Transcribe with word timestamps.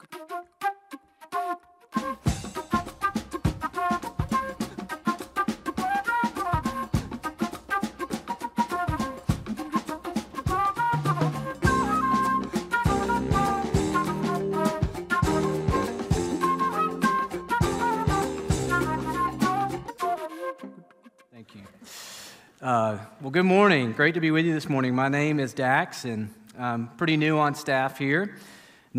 Thank 0.00 0.14
you. 21.54 21.62
Uh, 22.60 22.98
well, 23.20 23.30
good 23.30 23.44
morning. 23.44 23.92
Great 23.92 24.14
to 24.14 24.20
be 24.20 24.30
with 24.30 24.44
you 24.44 24.54
this 24.54 24.68
morning. 24.68 24.94
My 24.94 25.08
name 25.08 25.40
is 25.40 25.52
Dax, 25.52 26.04
and 26.04 26.32
I'm 26.56 26.88
pretty 26.96 27.16
new 27.16 27.38
on 27.38 27.56
staff 27.56 27.98
here. 27.98 28.36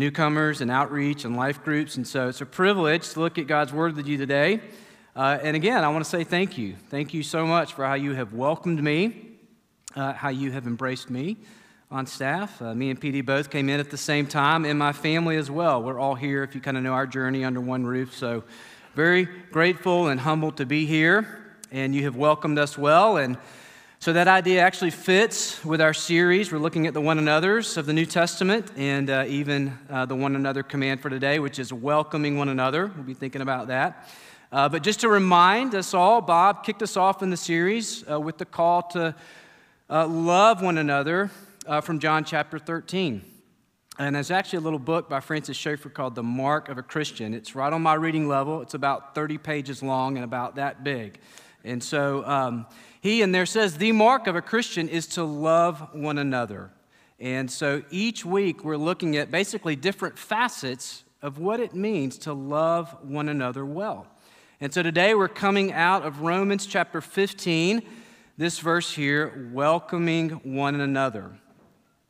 Newcomers 0.00 0.62
and 0.62 0.70
outreach 0.70 1.26
and 1.26 1.36
life 1.36 1.62
groups, 1.62 1.96
and 1.96 2.08
so 2.08 2.28
it's 2.28 2.40
a 2.40 2.46
privilege 2.46 3.10
to 3.10 3.20
look 3.20 3.36
at 3.36 3.46
God's 3.46 3.70
Word 3.70 3.96
with 3.96 4.06
you 4.06 4.16
today. 4.16 4.62
Uh, 5.14 5.38
and 5.42 5.54
again, 5.54 5.84
I 5.84 5.88
want 5.88 6.02
to 6.02 6.08
say 6.08 6.24
thank 6.24 6.56
you. 6.56 6.74
Thank 6.88 7.12
you 7.12 7.22
so 7.22 7.46
much 7.46 7.74
for 7.74 7.84
how 7.84 7.92
you 7.92 8.14
have 8.14 8.32
welcomed 8.32 8.82
me, 8.82 9.26
uh, 9.94 10.14
how 10.14 10.30
you 10.30 10.52
have 10.52 10.66
embraced 10.66 11.10
me 11.10 11.36
on 11.90 12.06
staff. 12.06 12.62
Uh, 12.62 12.74
me 12.74 12.88
and 12.88 12.98
PD 12.98 13.22
both 13.22 13.50
came 13.50 13.68
in 13.68 13.78
at 13.78 13.90
the 13.90 13.98
same 13.98 14.26
time, 14.26 14.64
and 14.64 14.78
my 14.78 14.94
family 14.94 15.36
as 15.36 15.50
well. 15.50 15.82
We're 15.82 16.00
all 16.00 16.14
here, 16.14 16.42
if 16.44 16.54
you 16.54 16.62
kind 16.62 16.78
of 16.78 16.82
know 16.82 16.94
our 16.94 17.06
journey, 17.06 17.44
under 17.44 17.60
one 17.60 17.84
roof. 17.84 18.16
So, 18.16 18.42
very 18.94 19.26
grateful 19.52 20.08
and 20.08 20.18
humbled 20.18 20.56
to 20.56 20.64
be 20.64 20.86
here 20.86 21.40
and 21.72 21.94
you 21.94 22.04
have 22.04 22.16
welcomed 22.16 22.58
us 22.58 22.76
well. 22.76 23.16
And 23.16 23.36
so 24.02 24.14
that 24.14 24.28
idea 24.28 24.62
actually 24.62 24.92
fits 24.92 25.62
with 25.62 25.78
our 25.82 25.92
series. 25.92 26.50
We're 26.50 26.56
looking 26.56 26.86
at 26.86 26.94
the 26.94 27.02
one 27.02 27.18
another's 27.18 27.76
of 27.76 27.84
the 27.84 27.92
New 27.92 28.06
Testament 28.06 28.70
and 28.74 29.10
uh, 29.10 29.26
even 29.28 29.76
uh, 29.90 30.06
the 30.06 30.14
one 30.14 30.36
another 30.36 30.62
command 30.62 31.02
for 31.02 31.10
today, 31.10 31.38
which 31.38 31.58
is 31.58 31.70
welcoming 31.70 32.38
one 32.38 32.48
another. 32.48 32.86
We'll 32.86 33.04
be 33.04 33.12
thinking 33.12 33.42
about 33.42 33.68
that. 33.68 34.08
Uh, 34.50 34.70
but 34.70 34.82
just 34.82 35.00
to 35.00 35.10
remind 35.10 35.74
us 35.74 35.92
all, 35.92 36.22
Bob 36.22 36.64
kicked 36.64 36.80
us 36.80 36.96
off 36.96 37.22
in 37.22 37.28
the 37.28 37.36
series 37.36 38.02
uh, 38.10 38.18
with 38.18 38.38
the 38.38 38.46
call 38.46 38.84
to 38.92 39.14
uh, 39.90 40.06
love 40.06 40.62
one 40.62 40.78
another 40.78 41.30
uh, 41.66 41.82
from 41.82 41.98
John 41.98 42.24
chapter 42.24 42.58
13. 42.58 43.20
And 43.98 44.16
there's 44.16 44.30
actually 44.30 44.60
a 44.60 44.62
little 44.62 44.78
book 44.78 45.10
by 45.10 45.20
Francis 45.20 45.58
Schaeffer 45.58 45.90
called 45.90 46.14
The 46.14 46.22
Mark 46.22 46.70
of 46.70 46.78
a 46.78 46.82
Christian. 46.82 47.34
It's 47.34 47.54
right 47.54 47.70
on 47.70 47.82
my 47.82 47.94
reading 47.94 48.28
level. 48.28 48.62
It's 48.62 48.72
about 48.72 49.14
30 49.14 49.36
pages 49.36 49.82
long 49.82 50.16
and 50.16 50.24
about 50.24 50.54
that 50.54 50.84
big. 50.84 51.18
And 51.64 51.82
so 51.82 52.24
um, 52.26 52.66
he 53.00 53.22
in 53.22 53.32
there 53.32 53.46
says 53.46 53.76
the 53.76 53.92
mark 53.92 54.26
of 54.26 54.36
a 54.36 54.42
Christian 54.42 54.88
is 54.88 55.06
to 55.08 55.24
love 55.24 55.94
one 55.94 56.18
another. 56.18 56.70
And 57.18 57.50
so 57.50 57.82
each 57.90 58.24
week 58.24 58.64
we're 58.64 58.76
looking 58.76 59.16
at 59.16 59.30
basically 59.30 59.76
different 59.76 60.18
facets 60.18 61.04
of 61.22 61.38
what 61.38 61.60
it 61.60 61.74
means 61.74 62.16
to 62.18 62.32
love 62.32 62.96
one 63.02 63.28
another 63.28 63.64
well. 63.64 64.06
And 64.60 64.72
so 64.72 64.82
today 64.82 65.14
we're 65.14 65.28
coming 65.28 65.72
out 65.72 66.02
of 66.04 66.20
Romans 66.20 66.66
chapter 66.66 67.00
15, 67.00 67.82
this 68.36 68.58
verse 68.58 68.92
here, 68.92 69.50
welcoming 69.52 70.30
one 70.30 70.80
another. 70.80 71.30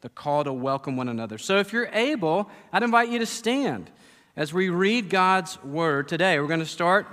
The 0.01 0.09
call 0.09 0.45
to 0.45 0.53
welcome 0.53 0.97
one 0.97 1.09
another. 1.09 1.39
So 1.39 1.59
if 1.59 1.73
you're 1.73 1.91
able, 1.93 2.48
I'd 2.73 2.83
invite 2.83 3.09
you 3.09 3.19
to 3.19 3.27
stand 3.27 3.91
as 4.37 4.53
we 4.53 4.69
read 4.69 5.11
God's 5.11 5.62
word 5.62 6.09
today. 6.09 6.41
We're 6.41 6.47
going 6.47 6.61
to 6.61 6.67
start 6.67 7.06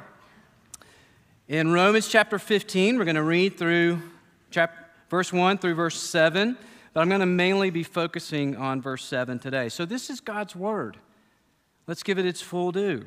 in 1.47 1.71
Romans 1.71 2.09
chapter 2.09 2.39
15, 2.39 2.97
we're 2.97 3.05
going 3.05 3.15
to 3.15 3.23
read 3.23 3.57
through 3.57 4.01
verse 5.09 5.31
1 5.31 5.57
through 5.59 5.75
verse 5.75 5.99
7, 5.99 6.57
but 6.93 6.99
I'm 6.99 7.07
going 7.07 7.21
to 7.21 7.25
mainly 7.25 7.69
be 7.69 7.83
focusing 7.83 8.57
on 8.57 8.81
verse 8.81 9.05
7 9.05 9.39
today. 9.39 9.69
So, 9.69 9.85
this 9.85 10.09
is 10.09 10.19
God's 10.19 10.55
word. 10.55 10.97
Let's 11.85 12.03
give 12.03 12.19
it 12.19 12.25
its 12.25 12.41
full 12.41 12.73
due. 12.73 13.05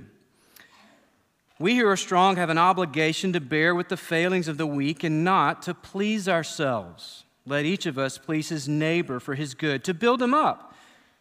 We 1.58 1.76
who 1.76 1.86
are 1.86 1.96
strong 1.96 2.36
have 2.36 2.48
an 2.48 2.56
obligation 2.56 3.34
to 3.34 3.40
bear 3.40 3.74
with 3.74 3.90
the 3.90 3.98
failings 3.98 4.48
of 4.48 4.56
the 4.56 4.66
weak 4.66 5.04
and 5.04 5.22
not 5.22 5.60
to 5.62 5.74
please 5.74 6.26
ourselves. 6.26 7.24
Let 7.44 7.66
each 7.66 7.84
of 7.84 7.98
us 7.98 8.16
please 8.16 8.48
his 8.48 8.66
neighbor 8.66 9.20
for 9.20 9.34
his 9.34 9.52
good, 9.52 9.84
to 9.84 9.92
build 9.92 10.22
him 10.22 10.32
up. 10.32 10.74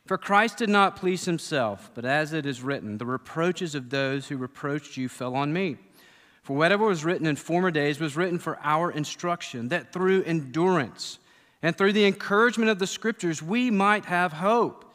For 0.06 0.18
Christ 0.18 0.58
did 0.58 0.70
not 0.70 0.96
please 0.96 1.26
himself, 1.26 1.92
but 1.94 2.06
as 2.06 2.32
it 2.32 2.46
is 2.46 2.64
written, 2.64 2.98
the 2.98 3.06
reproaches 3.06 3.76
of 3.76 3.90
those 3.90 4.28
who 4.28 4.38
reproached 4.38 4.96
you 4.96 5.10
fell 5.10 5.36
on 5.36 5.52
me. 5.52 5.78
For 6.50 6.56
whatever 6.56 6.88
was 6.88 7.06
written 7.06 7.28
in 7.28 7.36
former 7.36 7.70
days 7.70 8.00
was 8.00 8.18
written 8.18 8.40
for 8.40 8.58
our 8.64 8.90
instruction, 8.90 9.68
that 9.70 9.94
through 9.94 10.24
endurance 10.24 11.20
and 11.62 11.78
through 11.78 11.94
the 11.94 12.08
encouragement 12.08 12.72
of 12.72 12.80
the 12.80 12.88
Scriptures 12.88 13.44
we 13.44 13.70
might 13.70 14.06
have 14.06 14.34
hope. 14.34 14.92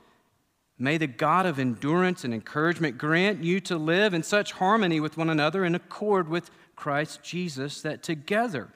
May 0.81 0.99
the 0.99 1.07
God 1.07 1.47
of 1.47 1.61
endurance 1.61 2.25
and 2.25 2.35
encouragement 2.35 2.99
grant 2.99 3.45
you 3.45 3.61
to 3.61 3.77
live 3.77 4.15
in 4.15 4.25
such 4.25 4.51
harmony 4.51 4.99
with 4.99 5.17
one 5.17 5.31
another 5.31 5.65
in 5.65 5.77
accord 5.77 6.29
with 6.29 6.51
Christ 6.75 7.23
Jesus, 7.23 7.81
that 7.83 8.03
together 8.03 8.71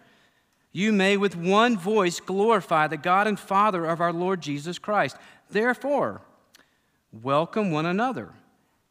you 0.70 0.92
may 0.92 1.16
with 1.16 1.34
one 1.34 1.76
voice 1.76 2.20
glorify 2.20 2.86
the 2.86 2.96
God 2.96 3.26
and 3.26 3.40
Father 3.40 3.86
of 3.86 4.00
our 4.00 4.12
Lord 4.12 4.40
Jesus 4.40 4.78
Christ. 4.78 5.16
Therefore, 5.50 6.20
welcome 7.10 7.72
one 7.72 7.86
another 7.86 8.34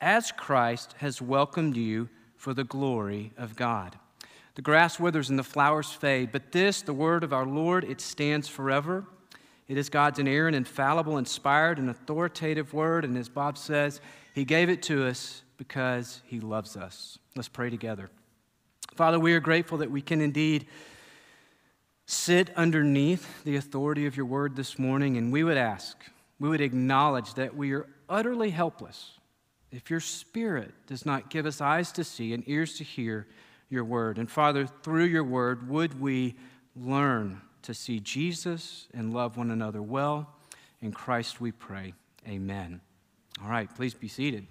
as 0.02 0.34
Christ 0.34 0.94
has 0.98 1.22
welcomed 1.22 1.78
you 1.78 2.10
for 2.38 2.54
the 2.54 2.64
glory 2.64 3.34
of 3.38 3.56
God. 3.56 3.98
The 4.56 4.62
grass 4.62 5.00
withers 5.00 5.30
and 5.30 5.38
the 5.38 5.44
flowers 5.44 5.92
fade, 5.92 6.32
but 6.32 6.52
this, 6.52 6.82
the 6.82 6.94
word 6.94 7.24
of 7.24 7.34
our 7.34 7.46
Lord, 7.46 7.84
it 7.84 8.02
stands 8.02 8.48
forever. 8.48 9.06
It 9.68 9.78
is 9.78 9.90
God's 9.90 10.18
inerrant, 10.18 10.56
infallible, 10.56 11.18
inspired, 11.18 11.78
and 11.78 11.90
authoritative 11.90 12.74
word. 12.74 13.04
And 13.04 13.18
as 13.18 13.30
Bob 13.30 13.58
says, 13.58 14.02
He 14.34 14.46
gave 14.46 14.70
it 14.70 14.82
to 14.84 15.06
us 15.06 15.44
because 15.58 16.22
He 16.26 16.40
loves 16.40 16.78
us. 16.78 17.20
Let's 17.36 17.50
pray 17.50 17.70
together. 17.70 18.10
Father, 18.96 19.20
we 19.20 19.34
are 19.34 19.40
grateful 19.40 19.80
that 19.80 19.92
we 19.92 20.02
can 20.02 20.22
indeed 20.22 20.66
sit 22.06 22.50
underneath 22.56 23.44
the 23.44 23.58
authority 23.58 24.06
of 24.06 24.16
your 24.16 24.26
word 24.26 24.56
this 24.56 24.80
morning, 24.80 25.18
and 25.18 25.32
we 25.32 25.44
would 25.44 25.58
ask, 25.58 25.98
we 26.40 26.50
would 26.50 26.62
acknowledge 26.62 27.34
that 27.34 27.56
we 27.56 27.74
are 27.74 27.86
utterly 28.10 28.50
helpless 28.50 29.17
if 29.72 29.90
your 29.90 30.00
spirit 30.00 30.74
does 30.88 31.06
not 31.06 31.30
give 31.30 31.46
us 31.46 31.62
eyes 31.62 31.92
to 31.94 32.04
see 32.04 32.34
and 32.34 32.44
ears 32.48 32.78
to 32.78 32.84
hear 32.84 33.28
your 33.70 33.84
word. 33.84 34.18
And 34.18 34.30
Father, 34.30 34.66
through 34.66 35.06
your 35.06 35.24
word, 35.24 35.70
would 35.70 36.00
we 36.00 36.36
learn 36.76 37.42
to 37.64 37.74
see 37.74 38.00
Jesus 38.00 38.88
and 38.94 39.14
love 39.14 39.36
one 39.36 39.52
another 39.52 39.82
well? 39.82 40.30
In 40.82 40.92
Christ 40.92 41.42
we 41.42 41.52
pray. 41.52 41.94
Amen. 42.28 42.80
All 43.44 43.50
right, 43.50 43.74
please 43.76 43.94
be 43.94 44.08
seated. 44.08 44.48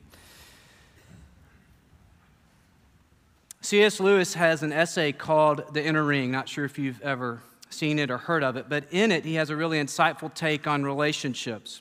C.S. 3.62 3.98
Lewis 3.98 4.34
has 4.34 4.62
an 4.62 4.72
essay 4.72 5.12
called 5.12 5.75
The 5.75 5.84
Inner 5.84 6.04
Ring. 6.04 6.31
Not 6.31 6.48
sure 6.48 6.65
if 6.65 6.78
you've 6.78 7.03
ever 7.03 7.41
seen 7.69 7.98
it 7.98 8.10
or 8.10 8.19
heard 8.19 8.44
of 8.44 8.56
it, 8.56 8.66
but 8.69 8.84
in 8.93 9.10
it, 9.10 9.25
he 9.25 9.34
has 9.34 9.50
a 9.50 9.56
really 9.56 9.83
insightful 9.83 10.33
take 10.33 10.66
on 10.69 10.84
relationships 10.84 11.81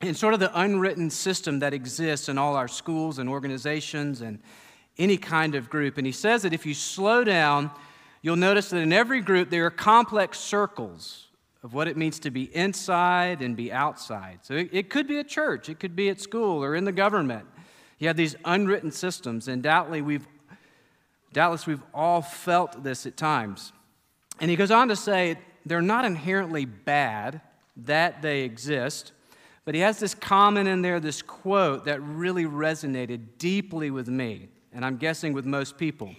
and 0.00 0.16
sort 0.16 0.34
of 0.34 0.40
the 0.40 0.58
unwritten 0.58 1.10
system 1.10 1.58
that 1.58 1.74
exists 1.74 2.28
in 2.28 2.38
all 2.38 2.56
our 2.56 2.68
schools 2.68 3.18
and 3.18 3.28
organizations 3.28 4.22
and 4.22 4.40
any 4.98 5.16
kind 5.16 5.54
of 5.54 5.68
group. 5.68 5.98
And 5.98 6.06
he 6.06 6.12
says 6.12 6.42
that 6.42 6.52
if 6.52 6.64
you 6.64 6.74
slow 6.74 7.22
down, 7.24 7.70
you'll 8.22 8.36
notice 8.36 8.70
that 8.70 8.78
in 8.78 8.92
every 8.92 9.20
group 9.20 9.50
there 9.50 9.66
are 9.66 9.70
complex 9.70 10.38
circles 10.38 11.28
of 11.62 11.74
what 11.74 11.88
it 11.88 11.96
means 11.96 12.18
to 12.20 12.30
be 12.30 12.44
inside 12.56 13.42
and 13.42 13.56
be 13.56 13.70
outside. 13.70 14.38
So 14.42 14.54
it, 14.54 14.70
it 14.72 14.90
could 14.90 15.06
be 15.06 15.18
at 15.18 15.28
church, 15.28 15.68
it 15.68 15.78
could 15.78 15.94
be 15.94 16.08
at 16.08 16.20
school 16.20 16.64
or 16.64 16.74
in 16.74 16.84
the 16.84 16.92
government. 16.92 17.46
You 17.98 18.08
have 18.08 18.16
these 18.16 18.34
unwritten 18.46 18.90
systems, 18.92 19.46
and 19.46 19.62
doubtless 19.62 20.00
we've, 20.00 20.26
doubtless 21.34 21.66
we've 21.66 21.82
all 21.92 22.22
felt 22.22 22.82
this 22.82 23.04
at 23.04 23.18
times. 23.18 23.74
And 24.40 24.50
he 24.50 24.56
goes 24.56 24.70
on 24.70 24.88
to 24.88 24.96
say 24.96 25.38
they're 25.66 25.82
not 25.82 26.06
inherently 26.06 26.64
bad 26.64 27.42
that 27.76 28.22
they 28.22 28.40
exist. 28.40 29.12
But 29.64 29.74
he 29.74 29.82
has 29.82 30.00
this 30.00 30.14
comment 30.14 30.68
in 30.68 30.82
there, 30.82 31.00
this 31.00 31.22
quote 31.22 31.84
that 31.84 32.00
really 32.00 32.44
resonated 32.44 33.38
deeply 33.38 33.90
with 33.90 34.08
me, 34.08 34.48
and 34.72 34.84
I'm 34.84 34.96
guessing 34.96 35.32
with 35.32 35.44
most 35.44 35.76
people. 35.76 36.14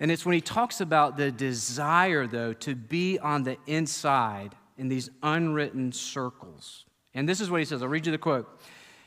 And 0.00 0.10
it's 0.10 0.26
when 0.26 0.34
he 0.34 0.40
talks 0.40 0.80
about 0.80 1.16
the 1.16 1.30
desire, 1.30 2.26
though, 2.26 2.52
to 2.54 2.74
be 2.74 3.18
on 3.18 3.44
the 3.44 3.56
inside 3.66 4.54
in 4.76 4.88
these 4.88 5.08
unwritten 5.22 5.92
circles. 5.92 6.84
And 7.14 7.28
this 7.28 7.40
is 7.40 7.50
what 7.50 7.60
he 7.60 7.64
says. 7.64 7.82
I'll 7.82 7.88
read 7.88 8.06
you 8.06 8.12
the 8.12 8.18
quote. 8.18 8.48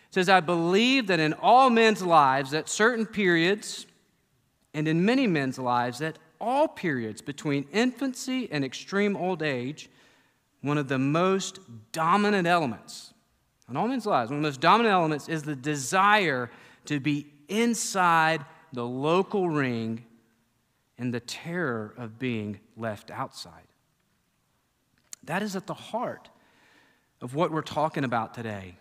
It 0.08 0.14
says, 0.14 0.30
I 0.30 0.40
believe 0.40 1.08
that 1.08 1.20
in 1.20 1.34
all 1.34 1.70
men's 1.70 2.02
lives, 2.02 2.54
at 2.54 2.70
certain 2.70 3.06
periods, 3.06 3.86
and 4.74 4.88
in 4.88 5.04
many 5.04 5.28
men's 5.28 5.60
lives, 5.60 6.02
at 6.02 6.18
all 6.40 6.70
periods 6.70 7.22
between 7.22 7.68
infancy 7.74 8.50
and 8.50 8.64
extreme 8.64 9.18
old 9.18 9.44
age, 9.44 9.90
one 10.62 10.78
of 10.78 10.88
the 10.88 10.98
most 10.98 11.60
dominant 11.92 12.48
elements 12.48 13.14
in 13.70 13.78
all 13.78 13.88
men's 13.88 14.06
lives, 14.06 14.30
one 14.30 14.38
of 14.38 14.44
the 14.44 14.48
most 14.48 14.62
dominant 14.62 14.94
elements 14.94 15.28
is 15.28 15.44
the 15.44 15.56
desire 15.56 16.50
to 16.86 17.00
be 17.00 17.28
inside 17.50 18.46
the 18.74 18.86
local 18.86 19.50
ring 19.50 20.06
and 20.98 21.14
the 21.14 21.20
terror 21.20 21.94
of 21.98 22.18
being 22.18 22.60
left 22.76 23.12
outside. 23.12 23.68
That 25.24 25.42
is 25.42 25.56
at 25.56 25.68
the 25.68 25.74
heart 25.74 26.30
of 27.22 27.36
what 27.36 27.52
we're 27.52 27.62
talking 27.62 28.04
about 28.04 28.34
today 28.34 28.78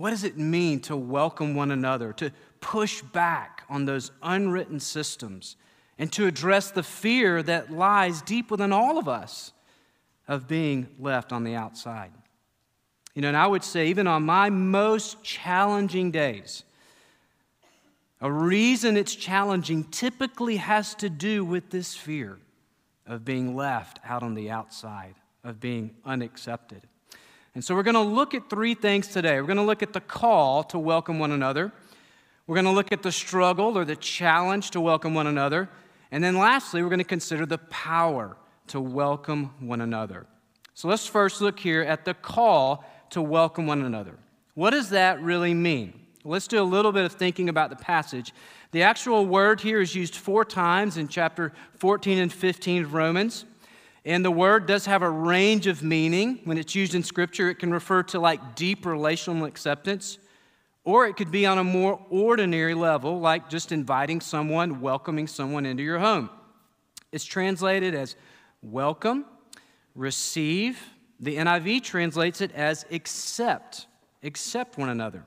What 0.00 0.10
does 0.12 0.24
it 0.24 0.38
mean 0.38 0.80
to 0.80 0.96
welcome 0.96 1.54
one 1.54 1.70
another, 1.70 2.14
to 2.14 2.32
push 2.62 3.02
back 3.02 3.64
on 3.68 3.84
those 3.84 4.10
unwritten 4.22 4.80
systems, 4.80 5.56
and 5.98 6.10
to 6.12 6.26
address 6.26 6.70
the 6.70 6.82
fear 6.82 7.42
that 7.42 7.70
lies 7.70 8.22
deep 8.22 8.50
within 8.50 8.72
all 8.72 8.96
of 8.96 9.08
us 9.08 9.52
of 10.26 10.48
being 10.48 10.88
left 10.98 11.34
on 11.34 11.44
the 11.44 11.54
outside? 11.54 12.12
You 13.14 13.22
know, 13.22 13.28
and 13.28 13.36
I 13.36 13.46
would 13.46 13.64
say, 13.64 13.88
even 13.88 14.06
on 14.06 14.24
my 14.24 14.50
most 14.50 15.22
challenging 15.22 16.10
days, 16.10 16.64
a 18.20 18.30
reason 18.30 18.96
it's 18.96 19.14
challenging 19.14 19.84
typically 19.84 20.56
has 20.56 20.94
to 20.96 21.08
do 21.08 21.44
with 21.44 21.70
this 21.70 21.94
fear 21.94 22.38
of 23.06 23.24
being 23.24 23.56
left 23.56 23.98
out 24.04 24.22
on 24.22 24.34
the 24.34 24.50
outside, 24.50 25.14
of 25.42 25.58
being 25.58 25.90
unaccepted. 26.04 26.82
And 27.54 27.64
so 27.64 27.74
we're 27.74 27.82
going 27.82 27.94
to 27.94 28.00
look 28.00 28.34
at 28.34 28.48
three 28.48 28.74
things 28.74 29.08
today. 29.08 29.40
We're 29.40 29.46
going 29.46 29.56
to 29.56 29.64
look 29.64 29.82
at 29.82 29.92
the 29.92 30.00
call 30.00 30.62
to 30.64 30.78
welcome 30.78 31.18
one 31.18 31.32
another. 31.32 31.72
We're 32.46 32.54
going 32.54 32.66
to 32.66 32.72
look 32.72 32.92
at 32.92 33.02
the 33.02 33.10
struggle 33.10 33.76
or 33.76 33.84
the 33.84 33.96
challenge 33.96 34.70
to 34.72 34.80
welcome 34.80 35.14
one 35.14 35.26
another. 35.26 35.68
And 36.12 36.22
then 36.22 36.36
lastly, 36.36 36.82
we're 36.82 36.88
going 36.90 36.98
to 36.98 37.04
consider 37.04 37.46
the 37.46 37.58
power 37.58 38.36
to 38.68 38.80
welcome 38.80 39.54
one 39.60 39.80
another. 39.80 40.26
So 40.74 40.88
let's 40.88 41.06
first 41.06 41.40
look 41.40 41.58
here 41.58 41.82
at 41.82 42.04
the 42.04 42.14
call 42.14 42.84
to 43.10 43.22
welcome 43.22 43.66
one 43.66 43.82
another. 43.82 44.16
What 44.54 44.70
does 44.70 44.90
that 44.90 45.22
really 45.22 45.54
mean? 45.54 45.94
Let's 46.24 46.46
do 46.46 46.60
a 46.60 46.64
little 46.64 46.92
bit 46.92 47.04
of 47.04 47.12
thinking 47.12 47.48
about 47.48 47.70
the 47.70 47.76
passage. 47.76 48.34
The 48.72 48.82
actual 48.82 49.24
word 49.24 49.60
here 49.60 49.80
is 49.80 49.94
used 49.94 50.14
four 50.14 50.44
times 50.44 50.96
in 50.96 51.08
chapter 51.08 51.52
14 51.78 52.18
and 52.18 52.32
15 52.32 52.84
of 52.84 52.94
Romans. 52.94 53.46
And 54.04 54.24
the 54.24 54.30
word 54.30 54.66
does 54.66 54.86
have 54.86 55.02
a 55.02 55.10
range 55.10 55.66
of 55.66 55.82
meaning. 55.82 56.40
When 56.44 56.58
it's 56.58 56.74
used 56.74 56.94
in 56.94 57.02
Scripture, 57.02 57.50
it 57.50 57.56
can 57.58 57.70
refer 57.70 58.02
to 58.04 58.20
like 58.20 58.54
deep 58.54 58.86
relational 58.86 59.44
acceptance, 59.44 60.18
or 60.84 61.06
it 61.06 61.16
could 61.16 61.30
be 61.30 61.46
on 61.46 61.58
a 61.58 61.64
more 61.64 62.00
ordinary 62.10 62.74
level, 62.74 63.20
like 63.20 63.50
just 63.50 63.72
inviting 63.72 64.20
someone, 64.20 64.80
welcoming 64.80 65.26
someone 65.26 65.66
into 65.66 65.82
your 65.82 65.98
home. 65.98 66.30
It's 67.12 67.24
translated 67.24 67.94
as 67.94 68.16
welcome, 68.62 69.26
receive. 69.94 70.78
The 71.20 71.36
NIV 71.36 71.82
translates 71.84 72.40
it 72.40 72.52
as 72.52 72.86
accept, 72.90 73.86
accept 74.22 74.78
one 74.78 74.88
another. 74.88 75.22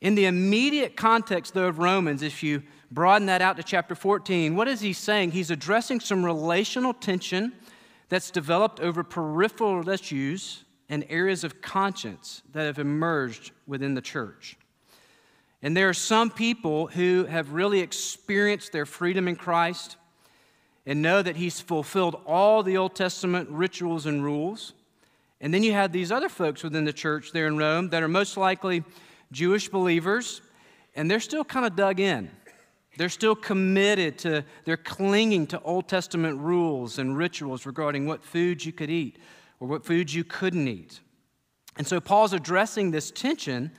In 0.00 0.14
the 0.14 0.24
immediate 0.24 0.96
context, 0.96 1.52
though, 1.52 1.68
of 1.68 1.78
Romans, 1.78 2.22
if 2.22 2.42
you 2.42 2.62
broaden 2.90 3.26
that 3.26 3.42
out 3.42 3.58
to 3.58 3.62
chapter 3.62 3.94
14, 3.94 4.56
what 4.56 4.66
is 4.66 4.80
he 4.80 4.94
saying? 4.94 5.32
He's 5.32 5.50
addressing 5.50 6.00
some 6.00 6.24
relational 6.24 6.94
tension 6.94 7.52
that's 8.08 8.30
developed 8.30 8.80
over 8.80 9.04
peripheral 9.04 9.86
issues 9.88 10.64
and 10.88 11.04
areas 11.08 11.44
of 11.44 11.60
conscience 11.60 12.42
that 12.52 12.64
have 12.64 12.78
emerged 12.78 13.52
within 13.66 13.94
the 13.94 14.00
church. 14.00 14.56
And 15.62 15.76
there 15.76 15.88
are 15.88 15.94
some 15.94 16.30
people 16.30 16.86
who 16.86 17.26
have 17.26 17.52
really 17.52 17.80
experienced 17.80 18.72
their 18.72 18.86
freedom 18.86 19.28
in 19.28 19.36
Christ 19.36 19.96
and 20.90 21.02
know 21.02 21.22
that 21.22 21.36
He's 21.36 21.60
fulfilled 21.60 22.20
all 22.26 22.64
the 22.64 22.76
Old 22.76 22.96
Testament 22.96 23.48
rituals 23.48 24.06
and 24.06 24.24
rules. 24.24 24.72
And 25.40 25.54
then 25.54 25.62
you 25.62 25.70
have 25.70 25.92
these 25.92 26.10
other 26.10 26.28
folks 26.28 26.64
within 26.64 26.84
the 26.84 26.92
church 26.92 27.30
there 27.30 27.46
in 27.46 27.56
Rome 27.56 27.90
that 27.90 28.02
are 28.02 28.08
most 28.08 28.36
likely 28.36 28.82
Jewish 29.30 29.68
believers, 29.68 30.40
and 30.96 31.08
they're 31.08 31.20
still 31.20 31.44
kind 31.44 31.64
of 31.64 31.76
dug 31.76 32.00
in. 32.00 32.28
They're 32.96 33.08
still 33.08 33.36
committed 33.36 34.18
to, 34.18 34.44
they're 34.64 34.76
clinging 34.76 35.46
to 35.46 35.62
Old 35.62 35.86
Testament 35.86 36.40
rules 36.40 36.98
and 36.98 37.16
rituals 37.16 37.66
regarding 37.66 38.08
what 38.08 38.24
foods 38.24 38.66
you 38.66 38.72
could 38.72 38.90
eat 38.90 39.16
or 39.60 39.68
what 39.68 39.86
foods 39.86 40.12
you 40.12 40.24
couldn't 40.24 40.66
eat. 40.66 40.98
And 41.76 41.86
so 41.86 42.00
Paul's 42.00 42.32
addressing 42.32 42.90
this 42.90 43.12
tension 43.12 43.70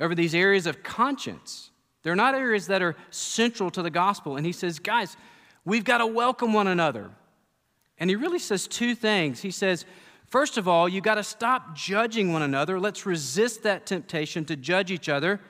over 0.00 0.16
these 0.16 0.34
areas 0.34 0.66
of 0.66 0.82
conscience. 0.82 1.70
They're 2.02 2.16
not 2.16 2.34
areas 2.34 2.66
that 2.66 2.82
are 2.82 2.96
central 3.10 3.70
to 3.70 3.82
the 3.82 3.90
gospel. 3.90 4.34
And 4.36 4.44
he 4.44 4.50
says, 4.50 4.80
guys, 4.80 5.16
we've 5.66 5.84
got 5.84 5.98
to 5.98 6.06
welcome 6.06 6.54
one 6.54 6.66
another. 6.66 7.10
And 7.98 8.08
he 8.08 8.16
really 8.16 8.38
says 8.38 8.66
two 8.66 8.94
things. 8.94 9.42
He 9.42 9.50
says, 9.50 9.84
first 10.26 10.56
of 10.56 10.66
all, 10.66 10.88
you've 10.88 11.04
got 11.04 11.16
to 11.16 11.22
stop 11.22 11.74
judging 11.74 12.32
one 12.32 12.42
another. 12.42 12.80
Let's 12.80 13.04
resist 13.04 13.64
that 13.64 13.84
temptation 13.84 14.46
to 14.46 14.56
judge 14.56 14.90
each 14.90 15.10
other 15.10 15.40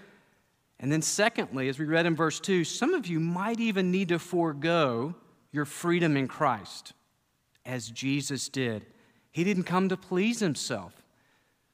and 0.79 0.93
then, 0.93 1.03
secondly, 1.03 1.69
as 1.69 1.79
we 1.79 1.87
read 1.87 2.07
in 2.07 2.15
verse 2.15 2.39
2, 2.39 2.65
some 2.65 2.93
of 2.93 3.07
you 3.07 3.19
might 3.19 3.61
even 3.61 3.91
need 3.91 4.09
to 4.09 4.19
forego 4.19 5.15
your 5.51 5.65
freedom 5.65 6.17
in 6.17 6.29
Christ, 6.29 6.93
as 7.65 7.91
Jesus 7.91 8.49
did. 8.49 8.85
He 9.33 9.43
didn't 9.43 9.65
come 9.65 9.89
to 9.89 9.97
please 9.97 10.41
himself. 10.41 11.03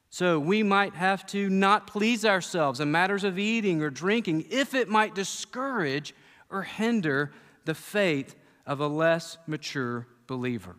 So 0.09 0.39
we 0.39 0.63
might 0.63 0.93
have 0.93 1.25
to 1.27 1.49
not 1.49 1.87
please 1.87 2.23
ourselves 2.23 2.79
in 2.79 2.91
matters 2.91 3.23
of 3.23 3.39
eating 3.39 3.81
or 3.81 3.89
drinking 3.89 4.45
if 4.49 4.73
it 4.73 4.87
might 4.87 5.15
discourage 5.15 6.13
or 6.49 6.63
hinder 6.63 7.31
the 7.65 7.75
faith 7.75 8.35
of 8.65 8.79
a 8.79 8.87
less 8.87 9.37
mature 9.47 10.07
believer. 10.27 10.75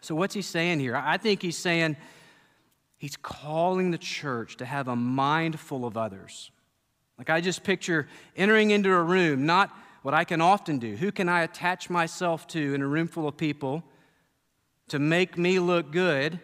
So, 0.00 0.14
what's 0.14 0.34
he 0.34 0.42
saying 0.42 0.80
here? 0.80 0.96
I 0.96 1.16
think 1.16 1.42
he's 1.42 1.56
saying 1.56 1.96
he's 2.98 3.16
calling 3.16 3.90
the 3.90 3.98
church 3.98 4.56
to 4.58 4.64
have 4.64 4.88
a 4.88 4.96
mind 4.96 5.60
full 5.60 5.84
of 5.84 5.96
others 5.96 6.50
like 7.22 7.30
I 7.30 7.40
just 7.40 7.62
picture 7.62 8.08
entering 8.34 8.72
into 8.72 8.90
a 8.90 9.00
room, 9.00 9.46
not 9.46 9.70
what 10.02 10.12
I 10.12 10.24
can 10.24 10.40
often 10.40 10.80
do. 10.80 10.96
Who 10.96 11.12
can 11.12 11.28
I 11.28 11.42
attach 11.42 11.88
myself 11.88 12.48
to 12.48 12.74
in 12.74 12.82
a 12.82 12.86
room 12.86 13.06
full 13.06 13.28
of 13.28 13.36
people 13.36 13.84
to 14.88 14.98
make 14.98 15.38
me 15.38 15.60
look 15.60 15.92
good? 15.92 16.40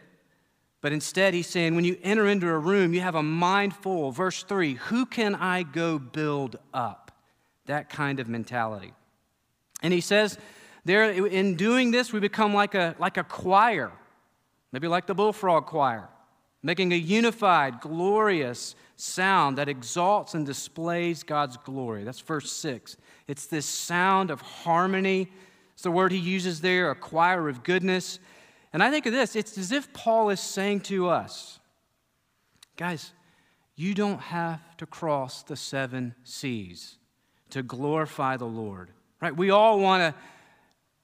But 0.81 0.93
instead, 0.93 1.35
he's 1.35 1.49
saying, 1.49 1.75
when 1.75 1.85
you 1.85 1.99
enter 2.05 2.29
into 2.29 2.49
a 2.49 2.57
room, 2.57 2.95
you 2.95 3.01
have 3.01 3.17
a 3.17 3.23
mind 3.25 3.75
full. 3.75 4.13
Verse 4.13 4.45
3 4.45 4.75
Who 4.75 5.05
can 5.05 5.35
I 5.35 5.65
go 5.65 5.99
build 5.99 6.61
up? 6.73 7.11
That 7.67 7.89
kind 7.89 8.21
of 8.21 8.29
mentality. 8.29 8.93
And 9.83 9.93
he 9.93 10.01
says, 10.01 10.39
there, 10.85 11.11
in 11.11 11.57
doing 11.57 11.91
this, 11.91 12.13
we 12.13 12.21
become 12.21 12.55
like 12.55 12.75
a, 12.75 12.97
like 12.99 13.17
a 13.17 13.25
choir, 13.25 13.93
maybe 14.73 14.89
like 14.89 15.07
the 15.07 15.15
bullfrog 15.15 15.67
choir, 15.67 16.09
making 16.63 16.93
a 16.93 16.97
unified, 16.97 17.81
glorious, 17.81 18.75
sound 18.97 19.59
that 19.59 19.69
exalts 19.69 20.35
and 20.35 20.45
displays 20.45 21.23
God's 21.23 21.57
glory. 21.57 22.05
That's 22.05 22.21
verse 22.21 22.51
6. 22.53 22.97
It's 23.29 23.47
this 23.47 23.65
sound 23.65 24.31
of 24.31 24.41
harmony. 24.41 25.29
It's 25.75 25.83
the 25.83 25.91
word 25.91 26.11
he 26.11 26.19
uses 26.19 26.61
there, 26.61 26.91
a 26.91 26.97
choir 26.97 27.49
of 27.49 27.63
goodness. 27.63 28.19
And 28.73 28.83
I 28.83 28.91
think 28.91 29.07
of 29.07 29.13
this 29.13 29.37
it's 29.37 29.57
as 29.57 29.73
if 29.73 29.93
Paul 29.93 30.31
is 30.31 30.41
saying 30.41 30.81
to 30.81 31.09
us, 31.09 31.61
guys, 32.77 33.13
you 33.77 33.95
don't 33.95 34.21
have 34.21 34.77
to 34.79 34.87
cross 34.87 35.45
the 35.45 35.57
seven 35.57 36.15
seas 36.25 36.97
to 37.51 37.63
glorify 37.63 38.37
the 38.37 38.45
Lord. 38.45 38.91
Right? 39.21 39.37
We 39.37 39.51
all 39.51 39.81
want 39.81 40.03
to 40.03 40.21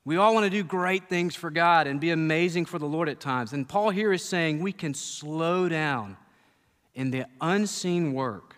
we 0.07 0.19
all 0.19 0.35
want 0.35 0.45
to 0.45 0.51
do 0.51 0.63
great 0.63 1.09
things 1.09 1.35
for 1.35 1.51
God 1.51 1.87
and 1.87 1.99
be 1.99 2.11
amazing 2.11 2.67
for 2.67 2.79
the 2.79 2.87
Lord 2.87 3.09
at 3.09 3.21
times. 3.21 3.55
And 3.55 3.67
Paul 3.67 3.89
here 3.89 4.13
is 4.13 4.23
saying 4.23 4.61
we 4.61 4.73
can 4.73 4.93
slow 4.93 5.67
down 5.67 6.19
in 6.95 7.11
the 7.11 7.25
unseen 7.41 8.13
work 8.13 8.57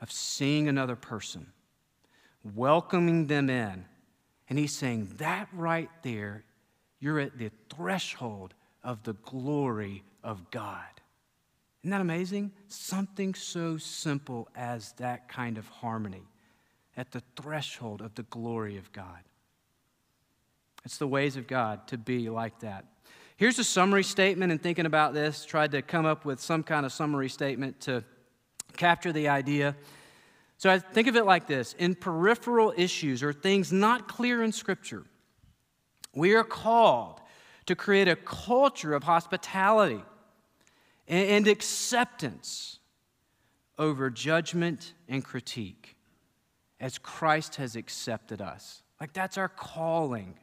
of 0.00 0.12
seeing 0.12 0.68
another 0.68 0.94
person, 0.94 1.48
welcoming 2.54 3.26
them 3.26 3.50
in. 3.50 3.86
And 4.48 4.56
he's 4.56 4.74
saying, 4.74 5.10
that 5.16 5.48
right 5.52 5.90
there, 6.02 6.44
you're 7.00 7.18
at 7.18 7.38
the 7.38 7.50
threshold 7.74 8.54
of 8.84 9.02
the 9.02 9.14
glory 9.14 10.04
of 10.22 10.48
God. 10.52 10.84
Isn't 11.82 11.90
that 11.90 12.00
amazing? 12.00 12.52
Something 12.68 13.34
so 13.34 13.78
simple 13.78 14.48
as 14.54 14.92
that 14.92 15.28
kind 15.28 15.58
of 15.58 15.66
harmony 15.68 16.22
at 16.98 17.12
the 17.12 17.22
threshold 17.40 18.02
of 18.02 18.16
the 18.16 18.24
glory 18.24 18.76
of 18.76 18.92
God. 18.92 19.20
It's 20.84 20.98
the 20.98 21.06
ways 21.06 21.36
of 21.36 21.46
God 21.46 21.86
to 21.88 21.96
be 21.96 22.28
like 22.28 22.58
that. 22.60 22.84
Here's 23.36 23.60
a 23.60 23.64
summary 23.64 24.02
statement, 24.02 24.50
and 24.50 24.60
thinking 24.60 24.84
about 24.84 25.14
this, 25.14 25.44
tried 25.44 25.70
to 25.70 25.80
come 25.80 26.06
up 26.06 26.24
with 26.24 26.40
some 26.40 26.64
kind 26.64 26.84
of 26.84 26.92
summary 26.92 27.28
statement 27.28 27.80
to 27.82 28.02
capture 28.76 29.12
the 29.12 29.28
idea. 29.28 29.76
So 30.56 30.70
I 30.70 30.80
think 30.80 31.06
of 31.06 31.14
it 31.14 31.24
like 31.24 31.46
this 31.46 31.74
in 31.78 31.94
peripheral 31.94 32.74
issues 32.76 33.22
or 33.22 33.32
things 33.32 33.72
not 33.72 34.08
clear 34.08 34.42
in 34.42 34.50
Scripture, 34.50 35.04
we 36.16 36.34
are 36.34 36.42
called 36.42 37.20
to 37.66 37.76
create 37.76 38.08
a 38.08 38.16
culture 38.16 38.92
of 38.92 39.04
hospitality 39.04 40.02
and 41.06 41.46
acceptance 41.46 42.80
over 43.78 44.10
judgment 44.10 44.94
and 45.08 45.24
critique 45.24 45.94
as 46.80 46.98
Christ 46.98 47.56
has 47.56 47.76
accepted 47.76 48.40
us. 48.40 48.82
Like 49.00 49.12
that's 49.12 49.38
our 49.38 49.48
calling 49.48 50.38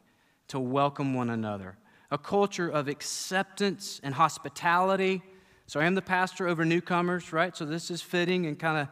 to 0.50 0.60
welcome 0.60 1.14
one 1.14 1.30
another 1.30 1.78
a 2.12 2.18
culture 2.18 2.70
of 2.70 2.88
acceptance 2.88 4.00
and 4.04 4.14
hospitality. 4.14 5.24
So 5.68 5.80
I 5.80 5.86
am 5.86 5.96
the 5.96 6.02
pastor 6.02 6.48
over 6.48 6.64
newcomers, 6.64 7.34
right? 7.34 7.56
So 7.58 7.66
this 7.66 7.90
is 7.90 8.02
fitting 8.02 8.46
and 8.46 8.58
kind 8.58 8.78
of 8.78 8.88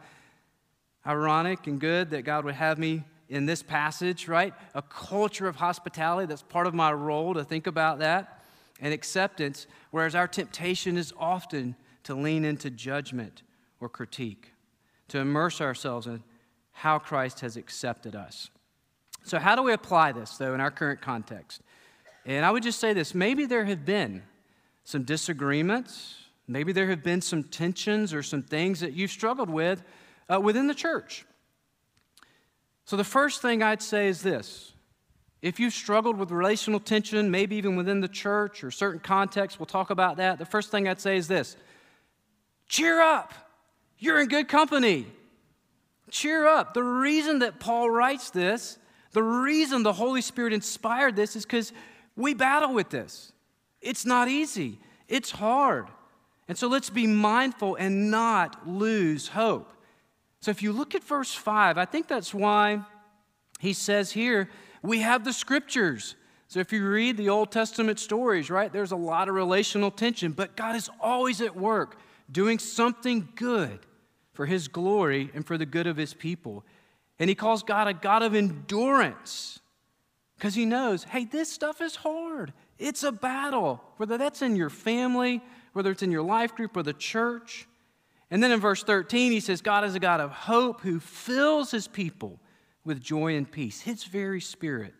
ironic 1.06 1.66
and 1.66 1.80
good 1.80 2.10
that 2.10 2.22
God 2.22 2.44
would 2.44 2.56
have 2.56 2.76
me 2.76 3.04
in 3.28 3.46
this 3.46 3.62
passage, 3.62 4.28
right? 4.28 4.52
A 4.74 4.82
culture 4.82 5.46
of 5.46 5.56
hospitality, 5.56 6.26
that's 6.26 6.42
part 6.42 6.66
of 6.66 6.74
my 6.74 6.92
role 6.92 7.34
to 7.34 7.44
think 7.44 7.66
about 7.66 8.00
that, 8.00 8.42
and 8.80 8.92
acceptance, 8.92 9.66
whereas 9.90 10.14
our 10.14 10.28
temptation 10.28 10.96
is 10.96 11.12
often 11.18 11.76
to 12.02 12.14
lean 12.14 12.44
into 12.44 12.68
judgment 12.68 13.42
or 13.80 13.88
critique, 13.88 14.52
to 15.08 15.18
immerse 15.18 15.60
ourselves 15.60 16.06
in 16.06 16.22
how 16.74 16.98
Christ 16.98 17.40
has 17.40 17.56
accepted 17.56 18.14
us. 18.14 18.50
So, 19.22 19.38
how 19.38 19.56
do 19.56 19.62
we 19.62 19.72
apply 19.72 20.12
this, 20.12 20.36
though, 20.36 20.54
in 20.54 20.60
our 20.60 20.70
current 20.70 21.00
context? 21.00 21.62
And 22.26 22.44
I 22.44 22.50
would 22.50 22.62
just 22.62 22.78
say 22.78 22.92
this 22.92 23.14
maybe 23.14 23.46
there 23.46 23.64
have 23.64 23.86
been 23.86 24.22
some 24.84 25.04
disagreements, 25.04 26.16
maybe 26.46 26.72
there 26.72 26.90
have 26.90 27.02
been 27.02 27.22
some 27.22 27.42
tensions 27.42 28.12
or 28.12 28.22
some 28.22 28.42
things 28.42 28.80
that 28.80 28.92
you've 28.92 29.10
struggled 29.10 29.48
with 29.48 29.82
uh, 30.32 30.40
within 30.40 30.66
the 30.66 30.74
church. 30.74 31.24
So, 32.84 32.96
the 32.96 33.04
first 33.04 33.40
thing 33.40 33.62
I'd 33.62 33.80
say 33.80 34.08
is 34.08 34.22
this 34.22 34.74
if 35.40 35.60
you've 35.60 35.72
struggled 35.72 36.18
with 36.18 36.30
relational 36.30 36.80
tension, 36.80 37.30
maybe 37.30 37.56
even 37.56 37.76
within 37.76 38.00
the 38.00 38.08
church 38.08 38.64
or 38.64 38.70
certain 38.70 39.00
contexts, 39.00 39.58
we'll 39.60 39.66
talk 39.66 39.90
about 39.90 40.16
that. 40.16 40.38
The 40.38 40.46
first 40.46 40.70
thing 40.70 40.88
I'd 40.88 41.00
say 41.00 41.16
is 41.16 41.28
this 41.28 41.56
cheer 42.68 43.00
up. 43.00 43.32
You're 43.98 44.20
in 44.20 44.28
good 44.28 44.48
company. 44.48 45.06
Cheer 46.10 46.46
up. 46.46 46.74
The 46.74 46.82
reason 46.82 47.40
that 47.40 47.60
Paul 47.60 47.90
writes 47.90 48.30
this, 48.30 48.78
the 49.12 49.22
reason 49.22 49.82
the 49.82 49.92
Holy 49.92 50.20
Spirit 50.20 50.52
inspired 50.52 51.16
this 51.16 51.36
is 51.36 51.44
because 51.44 51.72
we 52.16 52.34
battle 52.34 52.74
with 52.74 52.90
this. 52.90 53.32
It's 53.80 54.06
not 54.06 54.28
easy, 54.28 54.78
it's 55.08 55.30
hard. 55.30 55.86
And 56.46 56.58
so 56.58 56.68
let's 56.68 56.90
be 56.90 57.06
mindful 57.06 57.76
and 57.76 58.10
not 58.10 58.68
lose 58.68 59.28
hope. 59.28 59.72
So 60.40 60.50
if 60.50 60.62
you 60.62 60.72
look 60.72 60.94
at 60.94 61.02
verse 61.02 61.32
5, 61.32 61.78
I 61.78 61.86
think 61.86 62.06
that's 62.06 62.34
why 62.34 62.82
he 63.60 63.72
says 63.72 64.12
here, 64.12 64.50
we 64.82 65.00
have 65.00 65.24
the 65.24 65.32
scriptures. 65.32 66.16
So 66.48 66.60
if 66.60 66.70
you 66.70 66.86
read 66.86 67.16
the 67.16 67.30
Old 67.30 67.50
Testament 67.50 67.98
stories, 67.98 68.50
right, 68.50 68.70
there's 68.70 68.92
a 68.92 68.96
lot 68.96 69.30
of 69.30 69.34
relational 69.34 69.90
tension, 69.90 70.32
but 70.32 70.54
God 70.54 70.76
is 70.76 70.90
always 71.00 71.40
at 71.40 71.56
work 71.56 71.98
doing 72.30 72.58
something 72.58 73.28
good 73.36 73.80
for 74.34 74.46
his 74.46 74.68
glory 74.68 75.30
and 75.32 75.46
for 75.46 75.56
the 75.56 75.64
good 75.64 75.86
of 75.86 75.96
his 75.96 76.12
people. 76.12 76.64
And 77.18 77.28
he 77.28 77.34
calls 77.34 77.62
God 77.62 77.88
a 77.88 77.94
God 77.94 78.22
of 78.22 78.34
endurance 78.34 79.60
because 80.36 80.54
he 80.54 80.66
knows, 80.66 81.04
hey, 81.04 81.24
this 81.24 81.50
stuff 81.50 81.80
is 81.80 81.96
hard. 81.96 82.52
It's 82.78 83.04
a 83.04 83.12
battle, 83.12 83.82
whether 83.96 84.18
that's 84.18 84.42
in 84.42 84.56
your 84.56 84.68
family, 84.70 85.40
whether 85.72 85.90
it's 85.90 86.02
in 86.02 86.10
your 86.10 86.22
life 86.22 86.54
group 86.54 86.76
or 86.76 86.82
the 86.82 86.92
church. 86.92 87.66
And 88.30 88.42
then 88.42 88.50
in 88.50 88.60
verse 88.60 88.82
13, 88.82 89.32
he 89.32 89.40
says, 89.40 89.62
God 89.62 89.84
is 89.84 89.94
a 89.94 90.00
God 90.00 90.20
of 90.20 90.32
hope 90.32 90.80
who 90.80 90.98
fills 90.98 91.70
his 91.70 91.86
people 91.86 92.40
with 92.84 93.00
joy 93.00 93.36
and 93.36 93.50
peace, 93.50 93.80
his 93.80 94.04
very 94.04 94.40
spirit. 94.40 94.94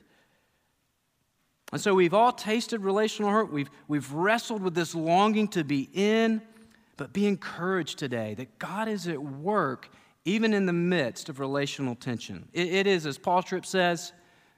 And 1.72 1.80
so 1.80 1.94
we've 1.94 2.14
all 2.14 2.30
tasted 2.30 2.82
relational 2.82 3.32
hurt. 3.32 3.52
We've, 3.52 3.70
we've 3.88 4.12
wrestled 4.12 4.62
with 4.62 4.74
this 4.74 4.94
longing 4.94 5.48
to 5.48 5.64
be 5.64 5.90
in, 5.92 6.40
but 6.96 7.12
be 7.12 7.26
encouraged 7.26 7.98
today 7.98 8.34
that 8.34 8.58
God 8.58 8.88
is 8.88 9.08
at 9.08 9.22
work 9.22 9.90
even 10.24 10.54
in 10.54 10.66
the 10.66 10.72
midst 10.72 11.28
of 11.28 11.38
relational 11.38 11.94
tension. 11.94 12.48
it, 12.52 12.68
it 12.68 12.86
is, 12.86 13.06
as 13.06 13.18
Paul 13.18 13.42
Tripp 13.42 13.66
says, 13.66 14.12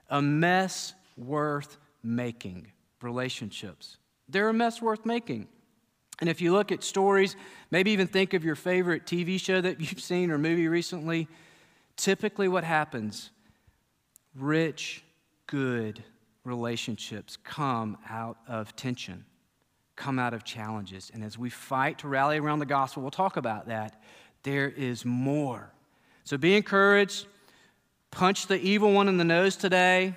a 0.08 0.22
mess 0.22 0.94
worth 1.16 1.78
making. 2.02 2.72
Relationships. 3.02 3.98
They're 4.28 4.48
a 4.48 4.54
mess 4.54 4.80
worth 4.80 5.04
making. 5.04 5.48
And 6.20 6.30
if 6.30 6.40
you 6.40 6.52
look 6.52 6.72
at 6.72 6.82
stories, 6.82 7.36
maybe 7.70 7.90
even 7.90 8.06
think 8.06 8.32
of 8.32 8.44
your 8.44 8.54
favorite 8.54 9.04
TV 9.04 9.38
show 9.38 9.60
that 9.60 9.80
you've 9.80 10.00
seen 10.00 10.30
or 10.30 10.38
movie 10.38 10.68
recently, 10.68 11.28
typically 11.96 12.48
what 12.48 12.64
happens 12.64 13.30
rich, 14.34 15.02
good 15.46 16.02
relationships 16.44 17.36
come 17.42 17.96
out 18.08 18.38
of 18.46 18.76
tension, 18.76 19.24
come 19.96 20.18
out 20.18 20.34
of 20.34 20.44
challenges. 20.44 21.10
And 21.12 21.24
as 21.24 21.38
we 21.38 21.50
fight 21.50 21.98
to 22.00 22.08
rally 22.08 22.38
around 22.38 22.60
the 22.60 22.66
gospel, 22.66 23.02
we'll 23.02 23.10
talk 23.10 23.36
about 23.36 23.66
that, 23.68 24.00
there 24.42 24.68
is 24.68 25.04
more. 25.04 25.72
So 26.24 26.36
be 26.36 26.56
encouraged. 26.56 27.26
Punch 28.10 28.46
the 28.46 28.60
evil 28.60 28.92
one 28.92 29.08
in 29.08 29.16
the 29.16 29.24
nose 29.24 29.56
today 29.56 30.14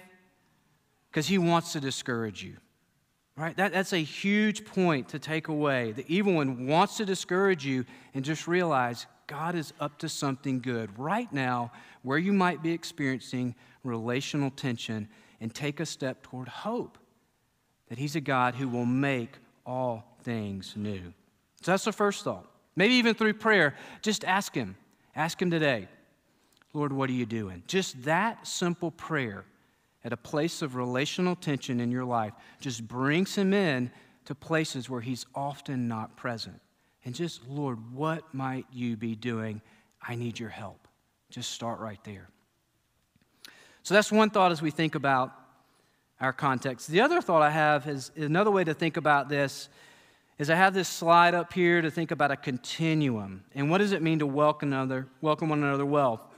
because 1.10 1.28
he 1.28 1.38
wants 1.38 1.74
to 1.74 1.80
discourage 1.80 2.44
you. 2.44 2.56
Right? 3.36 3.56
That, 3.56 3.72
that's 3.72 3.94
a 3.94 3.98
huge 3.98 4.66
point 4.66 5.10
to 5.10 5.20
take 5.20 5.48
away. 5.48 5.94
The 5.94 6.06
evil 6.08 6.34
one 6.34 6.68
wants 6.68 6.98
to 6.98 7.06
discourage 7.06 7.66
you, 7.66 7.86
and 8.14 8.26
just 8.26 8.48
realize 8.48 9.08
God 9.28 9.56
is 9.56 9.72
up 9.80 9.98
to 10.00 10.10
something 10.10 10.60
good 10.60 10.98
right 11.00 11.32
now 11.32 11.72
where 12.02 12.18
you 12.18 12.34
might 12.34 12.62
be 12.62 12.72
experiencing 12.72 13.56
relational 13.84 14.50
tension, 14.52 15.08
and 15.40 15.56
take 15.56 15.80
a 15.80 15.86
step 15.86 16.22
toward 16.22 16.50
hope 16.50 16.98
that 17.88 17.98
He's 17.98 18.18
a 18.18 18.22
God 18.22 18.56
who 18.56 18.68
will 18.68 18.86
make 18.86 19.38
all 19.70 20.18
things 20.24 20.74
new. 20.76 21.14
So 21.62 21.72
that's 21.72 21.86
the 21.86 21.92
first 21.92 22.24
thought. 22.24 22.50
Maybe 22.76 22.96
even 22.96 23.14
through 23.14 23.34
prayer, 23.34 23.76
just 24.02 24.26
ask 24.26 24.56
Him. 24.56 24.76
Ask 25.16 25.42
Him 25.42 25.52
today, 25.52 25.88
Lord, 26.74 26.92
what 26.92 27.10
are 27.10 27.14
you 27.14 27.26
doing? 27.26 27.64
Just 27.68 28.04
that 28.04 28.48
simple 28.48 28.92
prayer 28.92 29.46
at 30.04 30.14
a 30.14 30.18
place 30.18 30.62
of 30.62 30.76
relational 30.76 31.36
tension 31.36 31.80
in 31.80 31.92
your 31.92 32.06
life 32.06 32.34
just 32.60 32.88
brings 32.88 33.36
him 33.36 33.54
in 33.54 33.92
to 34.26 34.36
places 34.36 34.90
where 34.90 35.02
he's 35.02 35.26
often 35.36 35.88
not 35.88 36.16
present. 36.16 36.62
And 37.04 37.14
just, 37.14 37.46
Lord, 37.48 37.94
what 37.94 38.34
might 38.34 38.66
you 38.72 38.96
be 38.96 39.16
doing? 39.16 39.62
I 40.02 40.16
need 40.16 40.40
your 40.40 40.50
help. 40.50 40.88
Just 41.30 41.52
start 41.52 41.80
right 41.80 42.02
there. 42.04 42.30
So 43.84 43.94
that's 43.94 44.12
one 44.12 44.30
thought 44.30 44.52
as 44.52 44.62
we 44.62 44.72
think 44.72 44.96
about 44.96 45.34
our 46.20 46.34
context. 46.34 46.88
The 46.88 47.02
other 47.02 47.22
thought 47.22 47.42
I 47.42 47.50
have 47.50 47.88
is 47.88 48.12
another 48.16 48.52
way 48.52 48.64
to 48.64 48.74
think 48.74 48.98
about 48.98 49.30
this 49.30 49.70
is 50.38 50.50
I 50.50 50.56
have 50.56 50.74
this 50.74 50.88
slide 50.88 51.34
up 51.34 51.52
here 51.52 51.82
to 51.82 51.92
think 51.92 52.12
about 52.12 52.32
a 52.32 52.38
continuum. 52.38 53.44
And 53.56 53.70
what 53.70 53.80
does 53.80 53.92
it 53.92 54.02
mean 54.02 54.20
to 54.20 54.26
welcome 54.26 54.72
another, 54.72 55.08
welcome 55.22 55.50
one 55.50 55.64
another 55.64 55.86
well? 55.86 56.30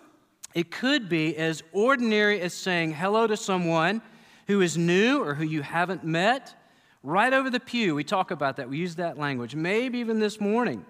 It 0.54 0.72
could 0.72 1.08
be 1.08 1.38
as 1.38 1.64
ordinary 1.72 2.42
as 2.42 2.54
saying 2.54 2.94
hello 2.94 3.28
to 3.28 3.38
someone 3.38 4.02
who 4.48 4.62
is 4.62 4.78
new 4.78 5.24
or 5.24 5.36
who 5.36 5.46
you 5.46 5.62
haven't 5.62 6.04
met 6.04 6.56
right 7.04 7.32
over 7.32 7.50
the 7.50 7.60
pew. 7.60 7.96
We 7.96 8.04
talk 8.04 8.32
about 8.32 8.58
that, 8.58 8.70
we 8.70 8.78
use 8.78 8.96
that 8.96 9.18
language. 9.18 9.56
Maybe 9.56 10.00
even 10.00 10.20
this 10.20 10.42
morning. 10.42 10.86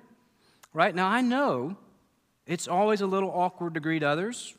Right 0.74 0.96
now, 0.96 1.08
I 1.08 1.22
know 1.22 1.76
it's 2.48 2.68
always 2.68 3.02
a 3.02 3.08
little 3.08 3.30
awkward 3.30 3.74
to 3.74 3.80
greet 3.80 4.04
others, 4.04 4.56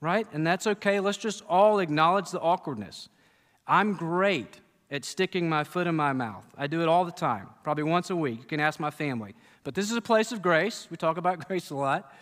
right? 0.00 0.26
And 0.32 0.46
that's 0.46 0.66
okay. 0.66 1.00
Let's 1.00 1.18
just 1.18 1.42
all 1.48 1.78
acknowledge 1.78 2.30
the 2.30 2.40
awkwardness. 2.40 3.08
I'm 3.66 3.94
great 3.94 4.60
at 4.90 5.04
sticking 5.04 5.48
my 5.48 5.64
foot 5.64 5.86
in 5.86 5.94
my 5.94 6.12
mouth. 6.12 6.44
I 6.56 6.66
do 6.66 6.82
it 6.82 6.88
all 6.88 7.04
the 7.04 7.12
time, 7.12 7.48
probably 7.62 7.84
once 7.84 8.10
a 8.10 8.16
week. 8.16 8.40
You 8.40 8.46
can 8.46 8.60
ask 8.60 8.78
my 8.78 8.90
family. 8.90 9.34
But 9.62 9.74
this 9.74 9.90
is 9.90 9.96
a 9.96 10.02
place 10.02 10.32
of 10.32 10.42
grace. 10.42 10.86
We 10.90 10.96
talk 10.96 11.16
about 11.16 11.46
grace 11.48 11.70
a 11.70 11.74
lot 11.74 12.12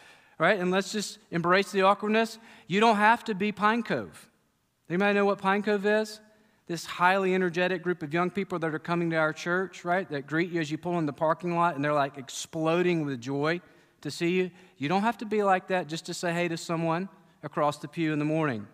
right? 0.43 0.59
And 0.59 0.73
let's 0.73 0.91
just 0.91 1.19
embrace 1.31 1.71
the 1.71 1.83
awkwardness. 1.83 2.37
You 2.67 2.81
don't 2.81 2.97
have 2.97 3.23
to 3.27 3.35
be 3.35 3.53
Pine 3.53 3.85
Cove. 3.85 4.29
Anybody 4.89 5.15
know 5.15 5.25
what 5.25 5.39
Pine 5.39 5.63
Cove 5.63 5.87
is? 5.87 6.21
This 6.67 6.85
highly 6.85 7.33
energetic 7.33 7.81
group 7.81 8.03
of 8.03 8.13
young 8.13 8.29
people 8.29 8.59
that 8.59 8.75
are 8.75 8.81
coming 8.81 9.11
to 9.11 9.17
our 9.17 9.33
church, 9.33 9.85
right? 9.85 10.11
That 10.11 10.27
greet 10.27 10.51
you 10.51 10.61
as 10.61 10.69
you 10.69 10.79
pull 10.79 10.99
in 10.99 11.07
the 11.07 11.13
parking 11.13 11.55
lot 11.55 11.77
and 11.77 11.85
they're 11.85 11.93
like 11.93 12.19
exploding 12.19 13.07
with 13.07 13.21
joy 13.21 13.61
to 14.01 14.11
see 14.11 14.31
you. 14.31 14.51
You 14.79 14.89
don't 14.89 15.03
have 15.03 15.19
to 15.19 15.25
be 15.25 15.45
like 15.45 15.69
that 15.69 15.87
just 15.87 16.07
to 16.07 16.15
say 16.15 16.33
hey 16.33 16.49
to 16.49 16.57
someone 16.57 17.09
across 17.45 17.79
the 17.79 17.87
pew 17.87 18.13
in 18.13 18.19
the 18.19 18.25
morning. 18.25 18.67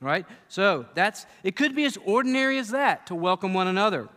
Right? 0.00 0.26
So 0.48 0.86
that's 0.94 1.26
it 1.42 1.56
could 1.56 1.74
be 1.74 1.84
as 1.84 1.96
ordinary 2.04 2.58
as 2.58 2.70
that 2.70 3.06
to 3.06 3.14
welcome 3.14 3.54
one 3.54 3.66
another. 3.66 4.08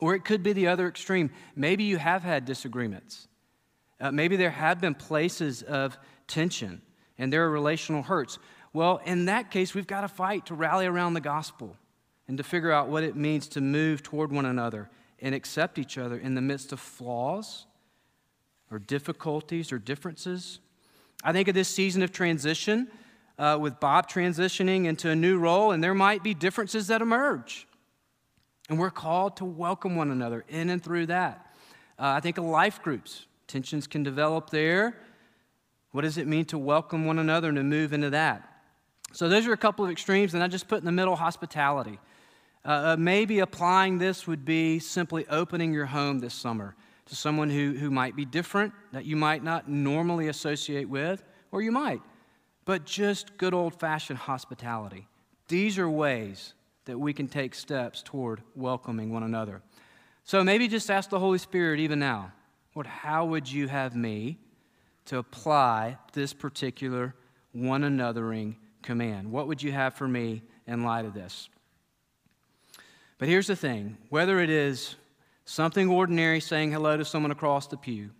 Or 0.00 0.14
it 0.14 0.24
could 0.24 0.42
be 0.42 0.52
the 0.52 0.68
other 0.68 0.88
extreme. 0.88 1.30
Maybe 1.54 1.84
you 1.84 1.98
have 1.98 2.22
had 2.22 2.44
disagreements. 2.44 3.28
Uh, 4.00 4.10
maybe 4.10 4.36
there 4.36 4.50
have 4.50 4.80
been 4.80 4.94
places 4.94 5.62
of 5.62 5.96
tension 6.26 6.82
and 7.18 7.32
there 7.32 7.44
are 7.44 7.50
relational 7.50 8.02
hurts. 8.02 8.38
Well, 8.72 9.00
in 9.04 9.26
that 9.26 9.50
case, 9.50 9.74
we've 9.74 9.86
got 9.86 10.00
to 10.00 10.08
fight 10.08 10.46
to 10.46 10.54
rally 10.54 10.86
around 10.86 11.14
the 11.14 11.20
gospel 11.20 11.76
and 12.26 12.36
to 12.38 12.42
figure 12.42 12.72
out 12.72 12.88
what 12.88 13.04
it 13.04 13.14
means 13.14 13.46
to 13.48 13.60
move 13.60 14.02
toward 14.02 14.32
one 14.32 14.46
another 14.46 14.90
and 15.20 15.34
accept 15.34 15.78
each 15.78 15.96
other 15.96 16.16
in 16.16 16.34
the 16.34 16.40
midst 16.40 16.72
of 16.72 16.80
flaws 16.80 17.66
or 18.70 18.78
difficulties 18.78 19.72
or 19.72 19.78
differences. 19.78 20.58
I 21.22 21.32
think 21.32 21.48
of 21.48 21.54
this 21.54 21.68
season 21.68 22.02
of 22.02 22.10
transition 22.10 22.88
uh, 23.38 23.58
with 23.60 23.80
Bob 23.80 24.08
transitioning 24.08 24.86
into 24.86 25.10
a 25.10 25.16
new 25.16 25.38
role, 25.38 25.72
and 25.72 25.82
there 25.82 25.94
might 25.94 26.22
be 26.22 26.34
differences 26.34 26.86
that 26.88 27.02
emerge. 27.02 27.66
And 28.68 28.78
we're 28.78 28.90
called 28.90 29.36
to 29.38 29.44
welcome 29.44 29.96
one 29.96 30.10
another 30.10 30.44
in 30.48 30.70
and 30.70 30.82
through 30.82 31.06
that. 31.06 31.54
Uh, 31.98 32.08
I 32.16 32.20
think 32.20 32.38
of 32.38 32.44
life 32.44 32.82
groups. 32.82 33.26
Tensions 33.46 33.86
can 33.86 34.02
develop 34.02 34.50
there. 34.50 34.96
What 35.92 36.02
does 36.02 36.18
it 36.18 36.26
mean 36.26 36.44
to 36.46 36.58
welcome 36.58 37.04
one 37.04 37.18
another 37.18 37.48
and 37.48 37.56
to 37.56 37.62
move 37.62 37.92
into 37.92 38.10
that? 38.10 38.48
So, 39.12 39.28
those 39.28 39.46
are 39.46 39.52
a 39.52 39.56
couple 39.56 39.84
of 39.84 39.90
extremes, 39.90 40.34
and 40.34 40.42
I 40.42 40.48
just 40.48 40.66
put 40.66 40.78
in 40.78 40.84
the 40.84 40.92
middle 40.92 41.14
hospitality. 41.14 42.00
Uh, 42.64 42.68
uh, 42.68 42.96
maybe 42.98 43.40
applying 43.40 43.98
this 43.98 44.26
would 44.26 44.44
be 44.44 44.78
simply 44.78 45.26
opening 45.28 45.72
your 45.72 45.86
home 45.86 46.18
this 46.18 46.34
summer 46.34 46.74
to 47.06 47.14
someone 47.14 47.50
who, 47.50 47.74
who 47.74 47.90
might 47.90 48.16
be 48.16 48.24
different, 48.24 48.72
that 48.92 49.04
you 49.04 49.14
might 49.14 49.44
not 49.44 49.68
normally 49.68 50.28
associate 50.28 50.88
with, 50.88 51.22
or 51.52 51.60
you 51.60 51.70
might, 51.70 52.00
but 52.64 52.84
just 52.84 53.36
good 53.36 53.54
old 53.54 53.78
fashioned 53.78 54.18
hospitality. 54.18 55.06
These 55.48 55.78
are 55.78 55.88
ways 55.88 56.54
that 56.86 56.98
we 56.98 57.12
can 57.12 57.28
take 57.28 57.54
steps 57.54 58.02
toward 58.02 58.42
welcoming 58.54 59.12
one 59.12 59.22
another. 59.22 59.62
So 60.24 60.42
maybe 60.42 60.68
just 60.68 60.90
ask 60.90 61.10
the 61.10 61.18
Holy 61.18 61.38
Spirit 61.38 61.80
even 61.80 61.98
now 61.98 62.32
Lord, 62.74 62.86
how 62.86 63.24
would 63.26 63.50
you 63.50 63.68
have 63.68 63.94
me 63.94 64.38
to 65.06 65.18
apply 65.18 65.98
this 66.12 66.32
particular 66.32 67.14
one 67.52 67.82
anothering 67.82 68.56
command? 68.82 69.30
What 69.30 69.46
would 69.46 69.62
you 69.62 69.70
have 69.70 69.94
for 69.94 70.08
me 70.08 70.42
in 70.66 70.82
light 70.82 71.04
of 71.04 71.14
this? 71.14 71.48
But 73.18 73.28
here's 73.28 73.46
the 73.46 73.56
thing 73.56 73.96
whether 74.08 74.40
it 74.40 74.50
is 74.50 74.96
something 75.44 75.88
ordinary, 75.88 76.40
saying 76.40 76.72
hello 76.72 76.96
to 76.96 77.04
someone 77.04 77.30
across 77.30 77.66
the 77.66 77.76
pew, 77.76 78.10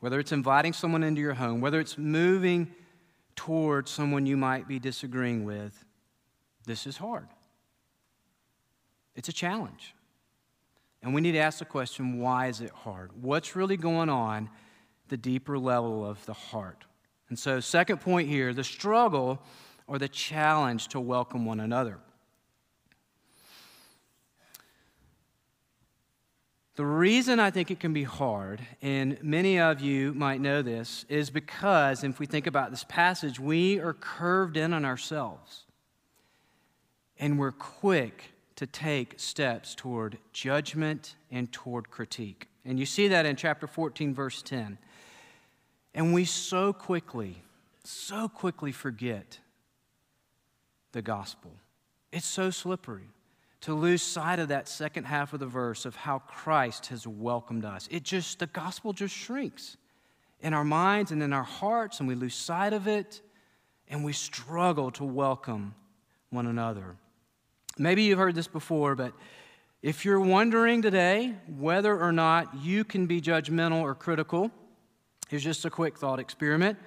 whether 0.00 0.18
it's 0.18 0.32
inviting 0.32 0.72
someone 0.72 1.02
into 1.02 1.20
your 1.20 1.34
home, 1.34 1.60
whether 1.60 1.80
it's 1.80 1.96
moving 1.96 2.74
towards 3.36 3.90
someone 3.90 4.26
you 4.26 4.36
might 4.36 4.66
be 4.66 4.78
disagreeing 4.78 5.44
with, 5.44 5.84
this 6.64 6.86
is 6.86 6.96
hard. 6.96 7.28
It's 9.14 9.28
a 9.28 9.32
challenge. 9.32 9.94
And 11.02 11.14
we 11.14 11.20
need 11.20 11.32
to 11.32 11.38
ask 11.38 11.58
the 11.60 11.64
question 11.64 12.18
why 12.20 12.48
is 12.48 12.60
it 12.60 12.70
hard? 12.70 13.10
What's 13.20 13.54
really 13.54 13.76
going 13.76 14.08
on 14.08 14.50
the 15.08 15.16
deeper 15.16 15.58
level 15.58 16.04
of 16.04 16.24
the 16.26 16.32
heart? 16.32 16.84
And 17.28 17.38
so, 17.38 17.60
second 17.60 18.00
point 18.00 18.28
here 18.28 18.52
the 18.52 18.64
struggle 18.64 19.40
or 19.86 19.98
the 19.98 20.08
challenge 20.08 20.88
to 20.88 21.00
welcome 21.00 21.44
one 21.44 21.60
another. 21.60 21.98
The 26.76 26.84
reason 26.84 27.40
I 27.40 27.50
think 27.50 27.70
it 27.70 27.80
can 27.80 27.94
be 27.94 28.04
hard, 28.04 28.60
and 28.82 29.16
many 29.22 29.58
of 29.58 29.80
you 29.80 30.12
might 30.12 30.42
know 30.42 30.60
this, 30.60 31.06
is 31.08 31.30
because 31.30 32.04
if 32.04 32.20
we 32.20 32.26
think 32.26 32.46
about 32.46 32.70
this 32.70 32.84
passage, 32.84 33.40
we 33.40 33.80
are 33.80 33.94
curved 33.94 34.58
in 34.58 34.74
on 34.74 34.84
ourselves. 34.84 35.64
And 37.18 37.38
we're 37.38 37.52
quick 37.52 38.32
to 38.56 38.66
take 38.66 39.14
steps 39.18 39.74
toward 39.74 40.18
judgment 40.34 41.16
and 41.30 41.50
toward 41.50 41.90
critique. 41.90 42.46
And 42.66 42.78
you 42.78 42.84
see 42.84 43.08
that 43.08 43.24
in 43.24 43.36
chapter 43.36 43.66
14, 43.66 44.12
verse 44.12 44.42
10. 44.42 44.76
And 45.94 46.12
we 46.12 46.26
so 46.26 46.74
quickly, 46.74 47.42
so 47.84 48.28
quickly 48.28 48.70
forget 48.70 49.38
the 50.92 51.00
gospel. 51.00 51.52
It's 52.12 52.26
so 52.26 52.50
slippery 52.50 53.08
to 53.62 53.74
lose 53.74 54.02
sight 54.02 54.38
of 54.38 54.48
that 54.48 54.68
second 54.68 55.04
half 55.04 55.32
of 55.32 55.40
the 55.40 55.46
verse 55.46 55.84
of 55.84 55.96
how 55.96 56.18
Christ 56.20 56.86
has 56.86 57.06
welcomed 57.06 57.64
us. 57.64 57.88
It 57.90 58.02
just, 58.02 58.38
the 58.38 58.46
gospel 58.46 58.92
just 58.92 59.14
shrinks 59.14 59.76
in 60.40 60.52
our 60.52 60.64
minds 60.64 61.10
and 61.10 61.22
in 61.22 61.32
our 61.32 61.42
hearts, 61.42 62.00
and 62.00 62.08
we 62.08 62.14
lose 62.14 62.34
sight 62.34 62.72
of 62.72 62.86
it, 62.86 63.22
and 63.88 64.04
we 64.04 64.12
struggle 64.12 64.90
to 64.92 65.04
welcome 65.04 65.74
one 66.30 66.46
another. 66.46 66.96
Maybe 67.78 68.02
you've 68.02 68.18
heard 68.18 68.34
this 68.34 68.48
before, 68.48 68.94
but 68.94 69.12
if 69.82 70.04
you're 70.04 70.20
wondering 70.20 70.82
today 70.82 71.34
whether 71.58 71.98
or 71.98 72.12
not 72.12 72.54
you 72.56 72.84
can 72.84 73.06
be 73.06 73.20
judgmental 73.20 73.80
or 73.82 73.94
critical, 73.94 74.50
here's 75.28 75.44
just 75.44 75.64
a 75.64 75.70
quick 75.70 75.98
thought 75.98 76.18
experiment. 76.18 76.78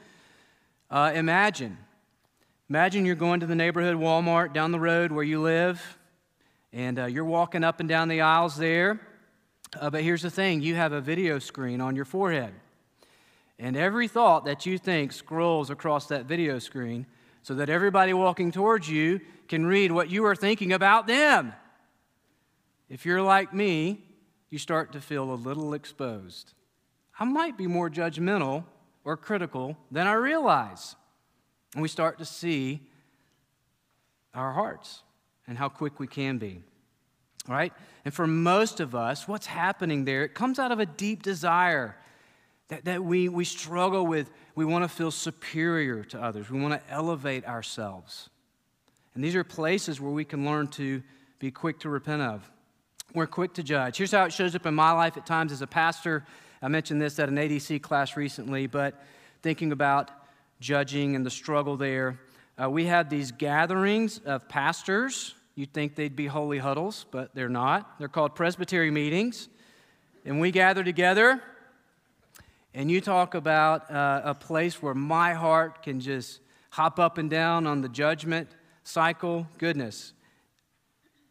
Uh, 0.90 1.12
imagine, 1.14 1.78
imagine 2.70 3.06
you're 3.06 3.16
going 3.16 3.40
to 3.40 3.46
the 3.46 3.56
neighborhood 3.56 3.96
Walmart 3.96 4.54
down 4.54 4.72
the 4.72 4.80
road 4.80 5.12
where 5.12 5.24
you 5.24 5.42
live 5.42 5.99
and 6.72 7.00
uh, 7.00 7.06
you're 7.06 7.26
walking 7.26 7.64
up 7.64 7.80
and 7.80 7.90
down 7.90 8.08
the 8.08 8.22
aisles 8.22 8.56
there. 8.56 9.00
Uh, 9.80 9.90
but 9.90 10.04
here's 10.04 10.22
the 10.22 10.30
thing 10.30 10.62
you 10.62 10.76
have 10.76 10.94
a 10.94 11.02
video 11.02 11.40
screen 11.40 11.82
on 11.82 11.96
your 11.96 12.06
forehead. 12.06 12.54
And 13.58 13.76
every 13.76 14.08
thought 14.08 14.46
that 14.46 14.66
you 14.66 14.78
think 14.78 15.12
scrolls 15.12 15.70
across 15.70 16.08
that 16.08 16.26
video 16.26 16.60
screen 16.60 17.06
so 17.44 17.56
that 17.56 17.70
everybody 17.70 18.14
walking 18.14 18.52
towards 18.52 18.90
you 18.90 19.20
can 19.48 19.66
read 19.66 19.92
what 19.92 20.10
you 20.10 20.26
are 20.26 20.36
thinking 20.36 20.72
about 20.72 21.08
them. 21.08 21.54
If 22.90 23.06
you're 23.06 23.22
like 23.22 23.54
me, 23.54 24.04
you 24.50 24.58
start 24.58 24.94
to 24.94 25.02
feel 25.02 25.32
a 25.32 25.36
little 25.36 25.74
exposed. 25.74 26.54
I 27.20 27.26
might 27.26 27.58
be 27.58 27.68
more 27.68 27.90
judgmental 27.90 28.64
or 29.04 29.18
critical 29.18 29.78
than 29.92 30.08
I 30.08 30.14
realize. 30.14 30.96
And 31.74 31.82
we 31.82 31.88
start 31.88 32.18
to 32.20 32.26
see 32.26 32.82
our 34.34 34.54
hearts 34.54 35.04
and 35.48 35.58
how 35.58 35.70
quick 35.70 36.00
we 36.00 36.08
can 36.08 36.38
be. 36.38 36.64
Right? 37.48 37.74
And 38.06 38.14
for 38.14 38.28
most 38.28 38.80
of 38.80 38.96
us, 38.96 39.28
what's 39.28 39.48
happening 39.48 40.06
there, 40.06 40.24
it 40.24 40.34
comes 40.34 40.60
out 40.60 40.72
of 40.72 40.80
a 40.80 40.86
deep 40.86 41.24
desire 41.24 41.96
that, 42.68 42.86
that 42.86 43.04
we, 43.04 43.30
we 43.30 43.46
struggle 43.46 44.06
with. 44.06 44.32
We 44.56 44.66
want 44.66 44.84
to 44.84 44.90
feel 44.90 45.12
superior 45.12 46.04
to 46.06 46.22
others, 46.22 46.50
we 46.50 46.60
want 46.60 46.74
to 46.74 46.94
elevate 46.94 47.46
ourselves. 47.46 48.30
And 49.16 49.24
these 49.24 49.36
are 49.36 49.44
places 49.44 50.00
where 50.00 50.12
we 50.12 50.24
can 50.24 50.46
learn 50.46 50.68
to 50.70 51.02
be 51.40 51.52
quick 51.52 51.80
to 51.80 51.90
repent 51.90 52.22
of. 52.22 52.50
We're 53.14 53.28
quick 53.28 53.54
to 53.56 53.64
judge. 53.64 53.98
Here's 53.98 54.12
how 54.12 54.26
it 54.26 54.34
shows 54.34 54.56
up 54.56 54.66
in 54.66 54.76
my 54.76 54.92
life 54.92 55.18
at 55.18 55.26
times 55.26 55.52
as 55.52 55.62
a 55.62 55.68
pastor. 55.68 56.26
I 56.62 56.68
mentioned 56.68 57.02
this 57.02 57.18
at 57.18 57.28
an 57.28 57.38
ADC 57.38 57.82
class 57.82 58.16
recently, 58.16 58.68
but 58.68 59.02
thinking 59.42 59.72
about 59.72 60.12
judging 60.60 61.16
and 61.16 61.26
the 61.26 61.32
struggle 61.32 61.76
there, 61.76 62.20
uh, 62.62 62.70
we 62.70 62.86
had 62.86 63.10
these 63.10 63.32
gatherings 63.32 64.20
of 64.20 64.48
pastors 64.48 65.34
You'd 65.60 65.74
think 65.74 65.96
they'd 65.96 66.16
be 66.16 66.28
holy 66.28 66.60
huddles, 66.60 67.06
but 67.12 67.36
they're 67.36 67.50
not. 67.50 68.00
They're 68.00 68.08
called 68.08 68.34
presbytery 68.34 68.92
meetings. 68.92 69.50
And 70.24 70.40
we 70.40 70.52
gather 70.52 70.86
together, 70.86 71.42
and 72.74 72.90
you 72.90 73.02
talk 73.02 73.36
about 73.36 73.92
uh, 73.92 74.22
a 74.24 74.34
place 74.34 74.82
where 74.82 74.94
my 74.94 75.34
heart 75.34 75.84
can 75.84 76.00
just 76.00 76.40
hop 76.70 76.98
up 76.98 77.18
and 77.18 77.30
down 77.30 77.68
on 77.68 77.82
the 77.82 77.90
judgment 77.90 78.48
cycle. 78.86 79.48
Goodness, 79.58 80.14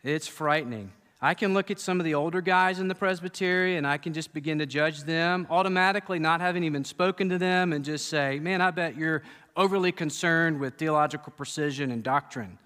it's 0.04 0.26
frightening. 0.26 0.92
I 1.22 1.32
can 1.32 1.54
look 1.54 1.70
at 1.70 1.80
some 1.80 1.98
of 1.98 2.04
the 2.04 2.14
older 2.14 2.42
guys 2.42 2.80
in 2.80 2.88
the 2.88 2.94
presbytery 2.94 3.78
and 3.78 3.86
I 3.86 3.96
can 3.96 4.12
just 4.12 4.34
begin 4.34 4.58
to 4.58 4.66
judge 4.66 5.04
them 5.04 5.46
automatically, 5.48 6.18
not 6.18 6.42
having 6.42 6.64
even 6.64 6.84
spoken 6.84 7.30
to 7.30 7.38
them, 7.38 7.72
and 7.72 7.82
just 7.82 8.08
say, 8.08 8.40
Man, 8.40 8.60
I 8.60 8.72
bet 8.72 8.94
you're 8.94 9.22
overly 9.56 9.90
concerned 9.90 10.60
with 10.60 10.74
theological 10.74 11.32
precision 11.34 11.90
and 11.90 12.02
doctrine. 12.02 12.58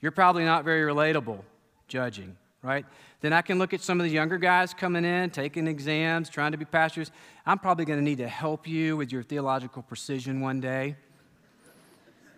You're 0.00 0.12
probably 0.12 0.44
not 0.44 0.64
very 0.64 0.90
relatable 0.90 1.42
judging, 1.88 2.36
right? 2.62 2.86
Then 3.20 3.32
I 3.32 3.42
can 3.42 3.58
look 3.58 3.74
at 3.74 3.80
some 3.80 4.00
of 4.00 4.06
the 4.06 4.12
younger 4.12 4.38
guys 4.38 4.72
coming 4.72 5.04
in, 5.04 5.30
taking 5.30 5.66
exams, 5.66 6.30
trying 6.30 6.52
to 6.52 6.58
be 6.58 6.64
pastors. 6.64 7.10
I'm 7.44 7.58
probably 7.58 7.84
going 7.84 7.98
to 7.98 8.04
need 8.04 8.18
to 8.18 8.28
help 8.28 8.66
you 8.66 8.96
with 8.96 9.12
your 9.12 9.22
theological 9.22 9.82
precision 9.82 10.40
one 10.40 10.60
day, 10.60 10.96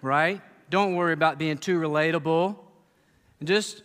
right? 0.01 0.41
Don't 0.71 0.97
worry 0.97 1.13
about 1.13 1.39
being 1.39 1.59
too 1.59 1.79
relatable. 1.79 2.57
And 3.39 3.49
just 3.49 3.83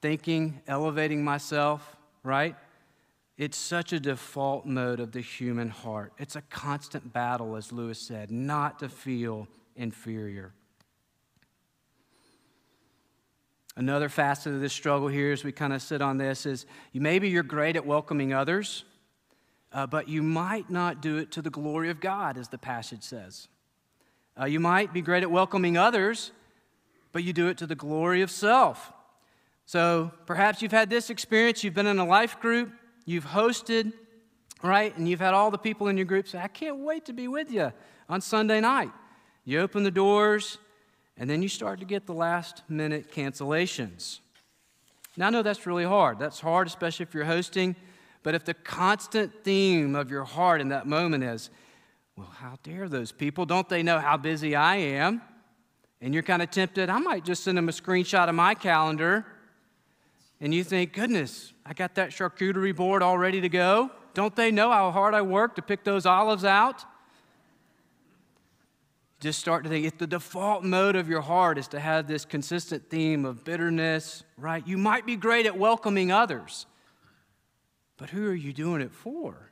thinking, 0.00 0.60
elevating 0.66 1.24
myself, 1.24 1.96
right? 2.22 2.54
It's 3.36 3.56
such 3.56 3.92
a 3.92 4.00
default 4.00 4.66
mode 4.66 5.00
of 5.00 5.12
the 5.12 5.20
human 5.20 5.70
heart. 5.70 6.12
It's 6.18 6.36
a 6.36 6.42
constant 6.42 7.12
battle, 7.12 7.56
as 7.56 7.72
Lewis 7.72 8.00
said, 8.00 8.30
not 8.30 8.78
to 8.80 8.88
feel 8.88 9.46
inferior. 9.76 10.52
Another 13.78 14.08
facet 14.08 14.52
of 14.54 14.60
this 14.60 14.72
struggle 14.72 15.06
here, 15.06 15.32
as 15.32 15.44
we 15.44 15.52
kind 15.52 15.72
of 15.72 15.80
sit 15.80 16.02
on 16.02 16.18
this, 16.18 16.46
is 16.46 16.66
maybe 16.92 17.28
you're 17.28 17.44
great 17.44 17.76
at 17.76 17.86
welcoming 17.86 18.32
others, 18.32 18.82
uh, 19.72 19.86
but 19.86 20.08
you 20.08 20.20
might 20.20 20.68
not 20.68 21.00
do 21.00 21.18
it 21.18 21.30
to 21.30 21.42
the 21.42 21.48
glory 21.48 21.88
of 21.88 22.00
God, 22.00 22.36
as 22.36 22.48
the 22.48 22.58
passage 22.58 23.04
says. 23.04 23.46
Uh, 24.36 24.46
you 24.46 24.58
might 24.58 24.92
be 24.92 25.00
great 25.00 25.22
at 25.22 25.30
welcoming 25.30 25.76
others, 25.78 26.32
but 27.12 27.22
you 27.22 27.32
do 27.32 27.46
it 27.46 27.56
to 27.58 27.68
the 27.68 27.76
glory 27.76 28.20
of 28.20 28.32
self. 28.32 28.92
So 29.64 30.10
perhaps 30.26 30.60
you've 30.60 30.72
had 30.72 30.90
this 30.90 31.08
experience, 31.08 31.62
you've 31.62 31.74
been 31.74 31.86
in 31.86 32.00
a 32.00 32.04
life 32.04 32.40
group, 32.40 32.72
you've 33.06 33.26
hosted, 33.26 33.92
right? 34.60 34.96
And 34.98 35.08
you've 35.08 35.20
had 35.20 35.34
all 35.34 35.52
the 35.52 35.56
people 35.56 35.86
in 35.86 35.96
your 35.96 36.06
group 36.06 36.26
say, 36.26 36.40
I 36.40 36.48
can't 36.48 36.78
wait 36.78 37.04
to 37.04 37.12
be 37.12 37.28
with 37.28 37.52
you 37.52 37.72
on 38.08 38.22
Sunday 38.22 38.60
night. 38.60 38.90
You 39.44 39.60
open 39.60 39.84
the 39.84 39.92
doors, 39.92 40.58
and 41.18 41.28
then 41.28 41.42
you 41.42 41.48
start 41.48 41.80
to 41.80 41.84
get 41.84 42.06
the 42.06 42.14
last 42.14 42.62
minute 42.68 43.12
cancellations. 43.12 44.20
Now, 45.16 45.26
I 45.26 45.30
know 45.30 45.42
that's 45.42 45.66
really 45.66 45.84
hard. 45.84 46.20
That's 46.20 46.38
hard, 46.38 46.68
especially 46.68 47.02
if 47.02 47.12
you're 47.12 47.24
hosting. 47.24 47.74
But 48.22 48.36
if 48.36 48.44
the 48.44 48.54
constant 48.54 49.42
theme 49.42 49.96
of 49.96 50.10
your 50.10 50.24
heart 50.24 50.60
in 50.60 50.68
that 50.68 50.86
moment 50.86 51.24
is, 51.24 51.50
well, 52.16 52.32
how 52.38 52.58
dare 52.62 52.88
those 52.88 53.10
people? 53.10 53.44
Don't 53.44 53.68
they 53.68 53.82
know 53.82 53.98
how 53.98 54.16
busy 54.16 54.54
I 54.54 54.76
am? 54.76 55.20
And 56.00 56.14
you're 56.14 56.22
kind 56.22 56.42
of 56.42 56.50
tempted, 56.50 56.88
I 56.88 56.98
might 56.98 57.24
just 57.24 57.42
send 57.42 57.58
them 57.58 57.68
a 57.68 57.72
screenshot 57.72 58.28
of 58.28 58.34
my 58.36 58.54
calendar. 58.54 59.26
And 60.40 60.54
you 60.54 60.62
think, 60.62 60.92
goodness, 60.92 61.52
I 61.66 61.74
got 61.74 61.96
that 61.96 62.10
charcuterie 62.10 62.74
board 62.74 63.02
all 63.02 63.18
ready 63.18 63.40
to 63.40 63.48
go. 63.48 63.90
Don't 64.14 64.36
they 64.36 64.52
know 64.52 64.70
how 64.70 64.92
hard 64.92 65.14
I 65.14 65.22
work 65.22 65.56
to 65.56 65.62
pick 65.62 65.82
those 65.82 66.06
olives 66.06 66.44
out? 66.44 66.84
Just 69.20 69.40
start 69.40 69.64
to 69.64 69.70
think 69.70 69.84
if 69.84 69.98
the 69.98 70.06
default 70.06 70.62
mode 70.62 70.96
of 70.96 71.08
your 71.08 71.20
heart 71.20 71.58
is 71.58 71.68
to 71.68 71.80
have 71.80 72.06
this 72.06 72.24
consistent 72.24 72.88
theme 72.88 73.24
of 73.24 73.44
bitterness, 73.44 74.22
right? 74.36 74.66
You 74.66 74.78
might 74.78 75.06
be 75.06 75.16
great 75.16 75.46
at 75.46 75.56
welcoming 75.56 76.12
others, 76.12 76.66
but 77.96 78.10
who 78.10 78.28
are 78.28 78.34
you 78.34 78.52
doing 78.52 78.80
it 78.80 78.92
for? 78.92 79.50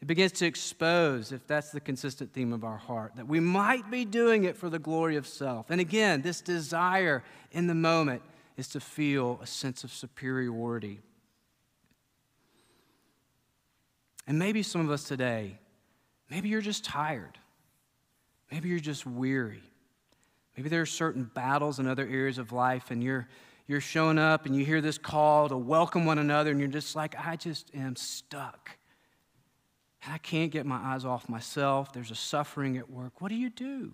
It 0.00 0.06
begins 0.06 0.32
to 0.32 0.46
expose, 0.46 1.30
if 1.30 1.46
that's 1.46 1.70
the 1.70 1.80
consistent 1.80 2.32
theme 2.32 2.52
of 2.52 2.64
our 2.64 2.78
heart, 2.78 3.12
that 3.16 3.28
we 3.28 3.38
might 3.38 3.90
be 3.90 4.04
doing 4.04 4.44
it 4.44 4.56
for 4.56 4.70
the 4.70 4.78
glory 4.78 5.16
of 5.16 5.26
self. 5.26 5.70
And 5.70 5.80
again, 5.80 6.22
this 6.22 6.40
desire 6.40 7.22
in 7.52 7.66
the 7.66 7.74
moment 7.74 8.22
is 8.56 8.68
to 8.68 8.80
feel 8.80 9.38
a 9.42 9.46
sense 9.46 9.84
of 9.84 9.92
superiority. 9.92 11.00
And 14.26 14.38
maybe 14.38 14.62
some 14.62 14.80
of 14.80 14.90
us 14.90 15.04
today 15.04 15.58
Maybe 16.30 16.48
you're 16.48 16.60
just 16.60 16.84
tired. 16.84 17.38
Maybe 18.50 18.68
you're 18.68 18.80
just 18.80 19.06
weary. 19.06 19.62
Maybe 20.56 20.68
there 20.68 20.82
are 20.82 20.86
certain 20.86 21.24
battles 21.24 21.78
in 21.78 21.86
other 21.86 22.06
areas 22.06 22.38
of 22.38 22.52
life, 22.52 22.90
and 22.90 23.02
you're, 23.02 23.28
you're 23.66 23.80
showing 23.80 24.18
up 24.18 24.46
and 24.46 24.54
you 24.54 24.64
hear 24.64 24.80
this 24.80 24.98
call 24.98 25.48
to 25.48 25.56
welcome 25.56 26.04
one 26.04 26.18
another, 26.18 26.50
and 26.50 26.60
you're 26.60 26.68
just 26.68 26.96
like, 26.96 27.14
I 27.18 27.36
just 27.36 27.70
am 27.74 27.96
stuck. 27.96 28.76
I 30.06 30.18
can't 30.18 30.50
get 30.50 30.66
my 30.66 30.76
eyes 30.76 31.04
off 31.04 31.28
myself. 31.28 31.92
There's 31.92 32.10
a 32.10 32.16
suffering 32.16 32.78
at 32.78 32.90
work. 32.90 33.20
What 33.20 33.28
do 33.28 33.36
you 33.36 33.50
do? 33.50 33.92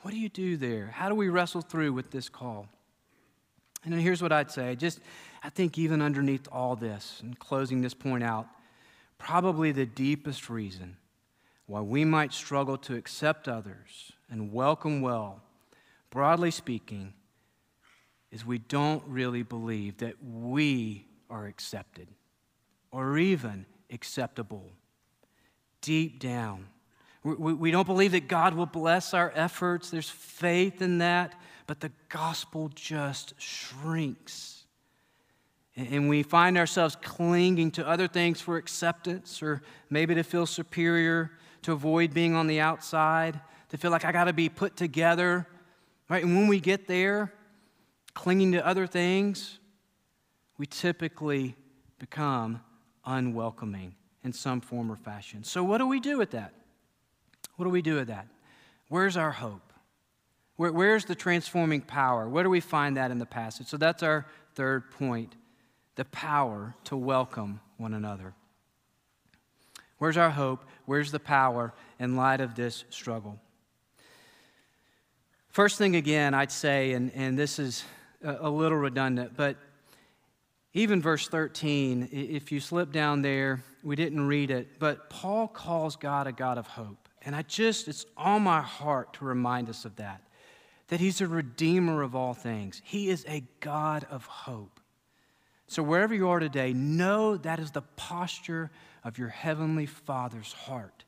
What 0.00 0.12
do 0.12 0.18
you 0.18 0.28
do 0.28 0.56
there? 0.56 0.86
How 0.86 1.08
do 1.08 1.14
we 1.14 1.28
wrestle 1.28 1.60
through 1.60 1.92
with 1.92 2.10
this 2.10 2.28
call? 2.28 2.68
And 3.84 3.92
then 3.92 4.00
here's 4.00 4.22
what 4.22 4.32
I'd 4.32 4.50
say. 4.50 4.74
Just, 4.76 5.00
I 5.42 5.50
think, 5.50 5.78
even 5.78 6.02
underneath 6.02 6.48
all 6.50 6.74
this, 6.74 7.20
and 7.22 7.38
closing 7.38 7.80
this 7.80 7.94
point 7.94 8.24
out, 8.24 8.48
probably 9.18 9.72
the 9.72 9.86
deepest 9.86 10.50
reason 10.50 10.96
why 11.68 11.82
we 11.82 12.02
might 12.02 12.32
struggle 12.32 12.78
to 12.78 12.96
accept 12.96 13.46
others 13.46 14.10
and 14.30 14.52
welcome 14.52 15.02
well, 15.02 15.42
broadly 16.08 16.50
speaking, 16.50 17.12
is 18.32 18.44
we 18.44 18.56
don't 18.56 19.02
really 19.06 19.42
believe 19.42 19.98
that 19.98 20.14
we 20.24 21.06
are 21.28 21.46
accepted 21.46 22.08
or 22.90 23.18
even 23.18 23.66
acceptable 23.90 24.70
deep 25.82 26.18
down. 26.18 26.66
We, 27.22 27.52
we, 27.52 27.70
don't 27.70 27.86
believe 27.86 28.12
that 28.12 28.28
God 28.28 28.54
will 28.54 28.66
bless 28.66 29.12
our 29.12 29.30
efforts. 29.34 29.90
There's 29.90 30.08
faith 30.08 30.80
in 30.80 30.98
that, 30.98 31.38
but 31.66 31.80
the 31.80 31.92
gospel 32.08 32.70
just 32.74 33.34
shrinks. 33.38 34.64
And 35.76 36.08
we 36.08 36.22
find 36.22 36.56
ourselves 36.56 36.96
clinging 37.02 37.72
to 37.72 37.86
other 37.86 38.08
things 38.08 38.40
for 38.40 38.56
acceptance 38.56 39.42
or 39.42 39.60
maybe 39.90 40.14
to 40.14 40.22
feel 40.22 40.46
superior 40.46 41.30
to 41.62 41.72
avoid 41.72 42.14
being 42.14 42.34
on 42.34 42.46
the 42.46 42.60
outside, 42.60 43.40
to 43.70 43.76
feel 43.76 43.90
like 43.90 44.04
I 44.04 44.12
got 44.12 44.24
to 44.24 44.32
be 44.32 44.48
put 44.48 44.76
together. 44.76 45.46
Right? 46.08 46.24
And 46.24 46.36
when 46.36 46.48
we 46.48 46.60
get 46.60 46.86
there, 46.86 47.32
clinging 48.14 48.52
to 48.52 48.66
other 48.66 48.86
things, 48.86 49.58
we 50.56 50.66
typically 50.66 51.54
become 51.98 52.60
unwelcoming 53.04 53.94
in 54.24 54.32
some 54.32 54.60
form 54.60 54.90
or 54.90 54.96
fashion. 54.96 55.44
So, 55.44 55.62
what 55.62 55.78
do 55.78 55.86
we 55.86 56.00
do 56.00 56.18
with 56.18 56.32
that? 56.32 56.52
What 57.56 57.64
do 57.64 57.70
we 57.70 57.82
do 57.82 57.96
with 57.96 58.08
that? 58.08 58.26
Where's 58.88 59.16
our 59.16 59.32
hope? 59.32 59.72
Where, 60.56 60.72
where's 60.72 61.04
the 61.04 61.14
transforming 61.14 61.80
power? 61.80 62.28
Where 62.28 62.42
do 62.42 62.50
we 62.50 62.60
find 62.60 62.96
that 62.96 63.10
in 63.10 63.18
the 63.18 63.26
passage? 63.26 63.68
So, 63.68 63.76
that's 63.76 64.02
our 64.02 64.26
third 64.54 64.90
point 64.90 65.36
the 65.94 66.04
power 66.06 66.76
to 66.84 66.96
welcome 66.96 67.60
one 67.76 67.92
another. 67.92 68.32
Where's 69.98 70.16
our 70.16 70.30
hope? 70.30 70.64
Where's 70.86 71.12
the 71.12 71.20
power 71.20 71.74
in 71.98 72.16
light 72.16 72.40
of 72.40 72.54
this 72.54 72.84
struggle? 72.90 73.38
First 75.48 75.78
thing 75.78 75.96
again, 75.96 76.34
I'd 76.34 76.52
say, 76.52 76.92
and, 76.92 77.10
and 77.14 77.38
this 77.38 77.58
is 77.58 77.84
a, 78.22 78.48
little 78.48 78.78
redundant, 78.78 79.36
but 79.36 79.56
even 80.72 81.02
verse 81.02 81.28
13, 81.28 82.08
if 82.12 82.52
you 82.52 82.60
slip 82.60 82.92
down 82.92 83.22
there, 83.22 83.64
we 83.82 83.96
didn't 83.96 84.26
read 84.26 84.50
it, 84.50 84.78
but 84.78 85.10
Paul 85.10 85.48
calls 85.48 85.96
God 85.96 86.26
a 86.26 86.32
God 86.32 86.58
of 86.58 86.66
hope. 86.66 87.08
And 87.22 87.34
I 87.34 87.42
just, 87.42 87.88
it's 87.88 88.06
on 88.16 88.42
my 88.42 88.60
heart 88.60 89.14
to 89.14 89.24
remind 89.24 89.68
us 89.68 89.84
of 89.84 89.96
that, 89.96 90.22
that 90.88 91.00
he's 91.00 91.20
a 91.20 91.26
redeemer 91.26 92.02
of 92.02 92.14
all 92.14 92.34
things. 92.34 92.80
He 92.84 93.08
is 93.08 93.24
a 93.28 93.42
God 93.60 94.06
of 94.10 94.24
hope. 94.26 94.80
So 95.66 95.82
wherever 95.82 96.14
you 96.14 96.28
are 96.28 96.40
today, 96.40 96.72
know 96.72 97.36
that 97.38 97.58
is 97.58 97.72
the 97.72 97.82
posture 97.82 98.70
of 99.04 99.18
your 99.18 99.28
heavenly 99.28 99.86
Father's 99.86 100.52
heart, 100.52 101.04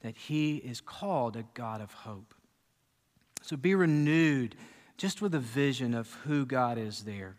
that 0.00 0.16
He 0.16 0.56
is 0.56 0.80
called 0.80 1.36
a 1.36 1.44
God 1.54 1.80
of 1.80 1.92
hope. 1.92 2.34
So 3.42 3.56
be 3.56 3.74
renewed 3.74 4.56
just 4.96 5.20
with 5.20 5.34
a 5.34 5.40
vision 5.40 5.94
of 5.94 6.12
who 6.24 6.46
God 6.46 6.78
is 6.78 7.04
there. 7.04 7.36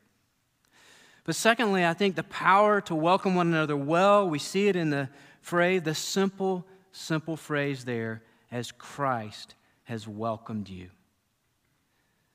But 1.24 1.36
secondly, 1.36 1.84
I 1.84 1.94
think 1.94 2.16
the 2.16 2.24
power 2.24 2.82
to 2.82 2.94
welcome 2.96 3.34
one 3.34 3.48
another 3.48 3.76
well, 3.76 4.30
we 4.30 4.38
see 4.38 4.68
it 4.68 4.76
in 4.76 4.92
the 4.92 5.10
phrase, 5.42 5.82
the 5.82 5.96
simple, 5.96 6.66
simple 6.92 7.36
phrase 7.36 7.86
there, 7.86 8.22
as 8.52 8.72
Christ 8.72 9.56
has 9.86 10.08
welcomed 10.08 10.70
you. 10.70 10.90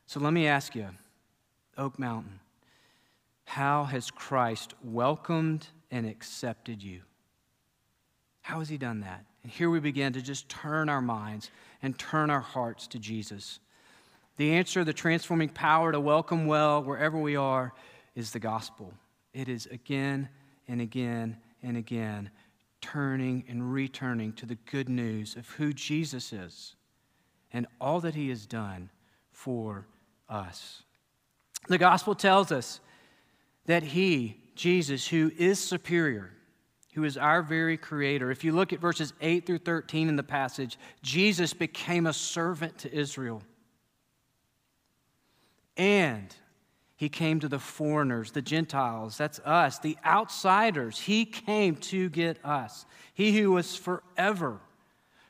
So 0.07 0.19
let 0.19 0.33
me 0.33 0.49
ask 0.49 0.75
you, 0.75 0.89
Oak 1.79 1.99
Mountain, 1.99 2.41
how 3.45 3.85
has 3.85 4.11
Christ 4.11 4.75
welcomed 4.83 5.69
and 5.91 6.07
accepted 6.07 6.83
you? 6.83 7.03
How 8.51 8.59
has 8.59 8.69
he 8.69 8.79
done 8.79 9.03
that? 9.03 9.25
And 9.45 9.53
here 9.53 9.71
we 9.71 9.79
begin 9.79 10.13
to 10.15 10.21
just 10.21 10.49
turn 10.49 10.89
our 10.89 11.01
minds 11.01 11.53
and 11.85 11.97
turn 11.97 12.31
our 12.31 12.41
hearts 12.41 12.89
to 12.89 12.99
Jesus. 12.99 13.61
The 14.39 14.55
answer, 14.55 14.83
the 14.83 14.93
transforming 14.93 15.51
power 15.51 15.93
to 15.93 16.01
welcome 16.01 16.47
well 16.47 16.83
wherever 16.83 17.17
we 17.17 17.37
are, 17.37 17.73
is 18.17 18.33
the 18.33 18.41
gospel. 18.41 18.93
It 19.33 19.49
is 19.49 19.67
again 19.67 20.29
and 20.67 20.81
again 20.81 21.37
and 21.63 21.77
again 21.77 22.29
turning 22.81 23.45
and 23.49 23.73
returning 23.73 24.33
to 24.33 24.47
the 24.47 24.59
good 24.69 24.89
news 24.89 25.37
of 25.37 25.49
who 25.51 25.73
Jesus 25.73 26.33
is 26.33 26.75
and 27.53 27.69
all 27.81 28.01
that 28.01 28.17
he 28.17 28.31
has 28.31 28.47
done 28.47 28.91
for 29.31 29.87
us. 30.29 30.83
The 31.69 31.79
gospel 31.79 32.17
tells 32.17 32.51
us 32.51 32.81
that 33.67 33.85
he, 33.85 34.41
Jesus, 34.57 35.07
who 35.07 35.31
is 35.39 35.61
superior, 35.61 36.33
who 36.94 37.05
is 37.05 37.16
our 37.16 37.42
very 37.42 37.76
creator. 37.76 38.31
If 38.31 38.42
you 38.42 38.53
look 38.53 38.72
at 38.72 38.81
verses 38.81 39.12
8 39.20 39.46
through 39.46 39.59
13 39.59 40.09
in 40.09 40.16
the 40.16 40.22
passage, 40.22 40.79
Jesus 41.03 41.53
became 41.53 42.07
a 42.07 42.12
servant 42.12 42.79
to 42.79 42.92
Israel. 42.92 43.42
And 45.76 46.35
he 46.96 47.09
came 47.09 47.40
to 47.40 47.48
the 47.48 47.59
foreigners, 47.59 48.33
the 48.33 48.42
Gentiles, 48.42 49.16
that's 49.16 49.38
us, 49.40 49.79
the 49.79 49.96
outsiders. 50.05 50.98
He 50.98 51.24
came 51.24 51.76
to 51.76 52.11
get 52.11 52.44
us. 52.44 52.85
He 53.14 53.38
who 53.38 53.53
was 53.53 53.76
forever, 53.76 54.61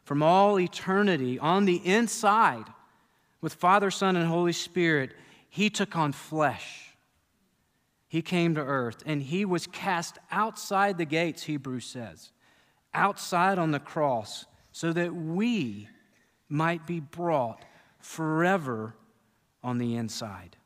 from 0.05 0.23
all 0.23 0.59
eternity, 0.59 1.39
on 1.39 1.67
the 1.67 1.77
inside, 1.77 2.65
with 3.41 3.55
Father, 3.55 3.91
Son, 3.91 4.17
and 4.17 4.27
Holy 4.27 4.53
Spirit, 4.53 5.13
he 5.49 5.71
took 5.71 5.95
on 5.97 6.13
flesh 6.13 6.90
he 8.11 8.23
came 8.23 8.57
to 8.57 8.61
earth 8.61 9.05
and 9.07 9.23
he 9.23 9.45
was 9.45 9.69
cast 9.69 10.19
outside 10.33 10.99
the 10.99 11.05
gates, 11.05 11.45
Hebrews 11.45 11.87
says, 11.87 12.33
outside 12.93 13.57
on 13.57 13.71
the 13.71 13.79
cross, 13.79 14.47
so 14.73 14.93
that 14.93 15.15
we 15.15 15.89
might 16.49 16.89
be 16.89 16.99
brought 16.99 17.65
forever 18.01 18.97
on 19.63 19.79
the 19.79 19.95
inside, 19.95 20.57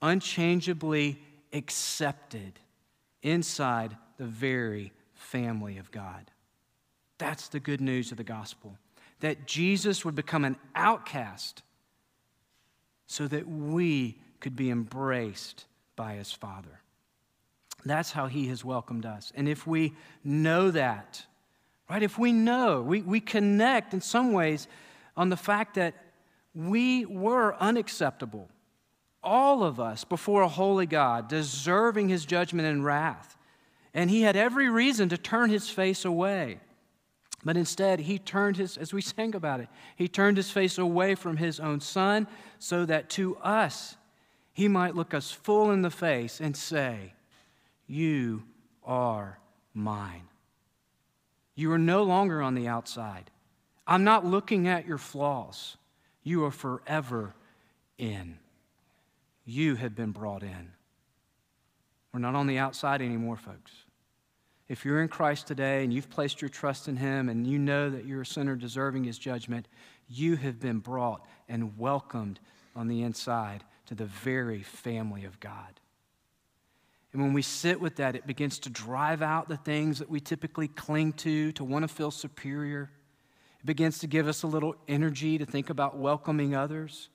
unchangeably 0.00 1.20
accepted 1.52 2.60
inside 3.22 3.96
the 4.16 4.24
very 4.24 4.92
family 5.14 5.76
of 5.78 5.90
God. 5.90 6.30
That's 7.18 7.48
the 7.48 7.60
good 7.60 7.80
news 7.80 8.12
of 8.12 8.16
the 8.16 8.24
gospel 8.24 8.78
that 9.18 9.46
Jesus 9.46 10.04
would 10.04 10.14
become 10.14 10.44
an 10.44 10.56
outcast 10.76 11.62
so 13.06 13.26
that 13.26 13.48
we 13.48 14.18
could 14.38 14.54
be 14.54 14.70
embraced 14.70 15.64
by 15.96 16.14
his 16.14 16.32
Father. 16.32 16.80
That's 17.84 18.12
how 18.12 18.26
he 18.26 18.48
has 18.48 18.64
welcomed 18.64 19.06
us. 19.06 19.32
And 19.34 19.48
if 19.48 19.66
we 19.66 19.94
know 20.22 20.70
that, 20.70 21.24
right, 21.90 22.02
if 22.02 22.18
we 22.18 22.32
know, 22.32 22.82
we, 22.82 23.02
we 23.02 23.20
connect 23.20 23.92
in 23.92 24.00
some 24.00 24.32
ways 24.32 24.68
on 25.16 25.28
the 25.28 25.36
fact 25.36 25.74
that 25.74 25.94
we 26.54 27.04
were 27.06 27.56
unacceptable, 27.56 28.48
all 29.22 29.62
of 29.62 29.80
us 29.80 30.04
before 30.04 30.42
a 30.42 30.48
holy 30.48 30.86
God, 30.86 31.28
deserving 31.28 32.08
his 32.08 32.24
judgment 32.24 32.68
and 32.68 32.84
wrath. 32.84 33.36
And 33.94 34.10
he 34.10 34.22
had 34.22 34.36
every 34.36 34.68
reason 34.68 35.08
to 35.10 35.18
turn 35.18 35.50
his 35.50 35.68
face 35.68 36.04
away. 36.04 36.60
But 37.44 37.56
instead, 37.56 38.00
he 38.00 38.18
turned 38.18 38.56
his, 38.56 38.76
as 38.76 38.92
we 38.92 39.02
sang 39.02 39.34
about 39.34 39.60
it, 39.60 39.68
he 39.96 40.08
turned 40.08 40.36
his 40.36 40.50
face 40.50 40.78
away 40.78 41.14
from 41.14 41.36
his 41.36 41.58
own 41.58 41.80
son 41.80 42.26
so 42.58 42.84
that 42.86 43.10
to 43.10 43.36
us 43.38 43.96
he 44.52 44.68
might 44.68 44.94
look 44.94 45.14
us 45.14 45.30
full 45.30 45.70
in 45.70 45.82
the 45.82 45.90
face 45.90 46.40
and 46.40 46.56
say, 46.56 47.14
You 47.86 48.42
are 48.84 49.38
mine. 49.72 50.28
You 51.54 51.72
are 51.72 51.78
no 51.78 52.02
longer 52.02 52.42
on 52.42 52.54
the 52.54 52.68
outside. 52.68 53.30
I'm 53.86 54.04
not 54.04 54.24
looking 54.24 54.68
at 54.68 54.86
your 54.86 54.98
flaws. 54.98 55.76
You 56.22 56.44
are 56.44 56.50
forever 56.50 57.34
in. 57.98 58.38
You 59.44 59.74
have 59.76 59.94
been 59.94 60.12
brought 60.12 60.42
in. 60.42 60.72
We're 62.12 62.20
not 62.20 62.34
on 62.34 62.46
the 62.46 62.58
outside 62.58 63.00
anymore, 63.00 63.36
folks. 63.36 63.72
If 64.68 64.84
you're 64.84 65.02
in 65.02 65.08
Christ 65.08 65.46
today 65.46 65.82
and 65.82 65.92
you've 65.92 66.10
placed 66.10 66.40
your 66.40 66.48
trust 66.48 66.88
in 66.88 66.96
Him 66.96 67.28
and 67.28 67.46
you 67.46 67.58
know 67.58 67.90
that 67.90 68.06
you're 68.06 68.22
a 68.22 68.26
sinner 68.26 68.54
deserving 68.54 69.04
His 69.04 69.18
judgment, 69.18 69.66
you 70.08 70.36
have 70.36 70.60
been 70.60 70.78
brought 70.78 71.26
and 71.48 71.78
welcomed 71.78 72.38
on 72.76 72.88
the 72.88 73.02
inside 73.02 73.64
to 73.86 73.94
the 73.94 74.06
very 74.06 74.62
family 74.62 75.24
of 75.24 75.40
God. 75.40 75.80
And 77.12 77.20
when 77.20 77.32
we 77.32 77.42
sit 77.42 77.80
with 77.80 77.96
that, 77.96 78.16
it 78.16 78.26
begins 78.26 78.58
to 78.60 78.70
drive 78.70 79.20
out 79.20 79.48
the 79.48 79.56
things 79.56 79.98
that 79.98 80.08
we 80.08 80.18
typically 80.18 80.68
cling 80.68 81.12
to, 81.14 81.52
to 81.52 81.64
want 81.64 81.82
to 81.82 81.88
feel 81.88 82.10
superior. 82.10 82.90
It 83.60 83.66
begins 83.66 83.98
to 83.98 84.06
give 84.06 84.28
us 84.28 84.42
a 84.42 84.46
little 84.46 84.76
energy 84.88 85.36
to 85.38 85.44
think 85.44 85.68
about 85.68 85.98
welcoming 85.98 86.54
others. 86.54 87.10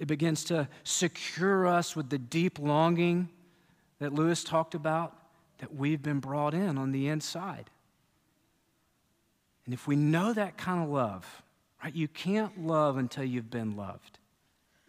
It 0.00 0.08
begins 0.08 0.44
to 0.44 0.68
secure 0.82 1.66
us 1.66 1.94
with 1.94 2.10
the 2.10 2.18
deep 2.18 2.58
longing 2.58 3.28
that 4.00 4.12
Lewis 4.12 4.42
talked 4.42 4.74
about 4.74 5.16
that 5.58 5.74
we've 5.74 6.02
been 6.02 6.20
brought 6.20 6.54
in 6.54 6.78
on 6.78 6.90
the 6.90 7.08
inside. 7.08 7.70
And 9.66 9.74
if 9.74 9.86
we 9.86 9.94
know 9.94 10.32
that 10.32 10.56
kind 10.56 10.82
of 10.82 10.88
love, 10.88 11.42
right, 11.84 11.94
you 11.94 12.08
can't 12.08 12.66
love 12.66 12.96
until 12.96 13.24
you've 13.24 13.50
been 13.50 13.76
loved. 13.76 14.18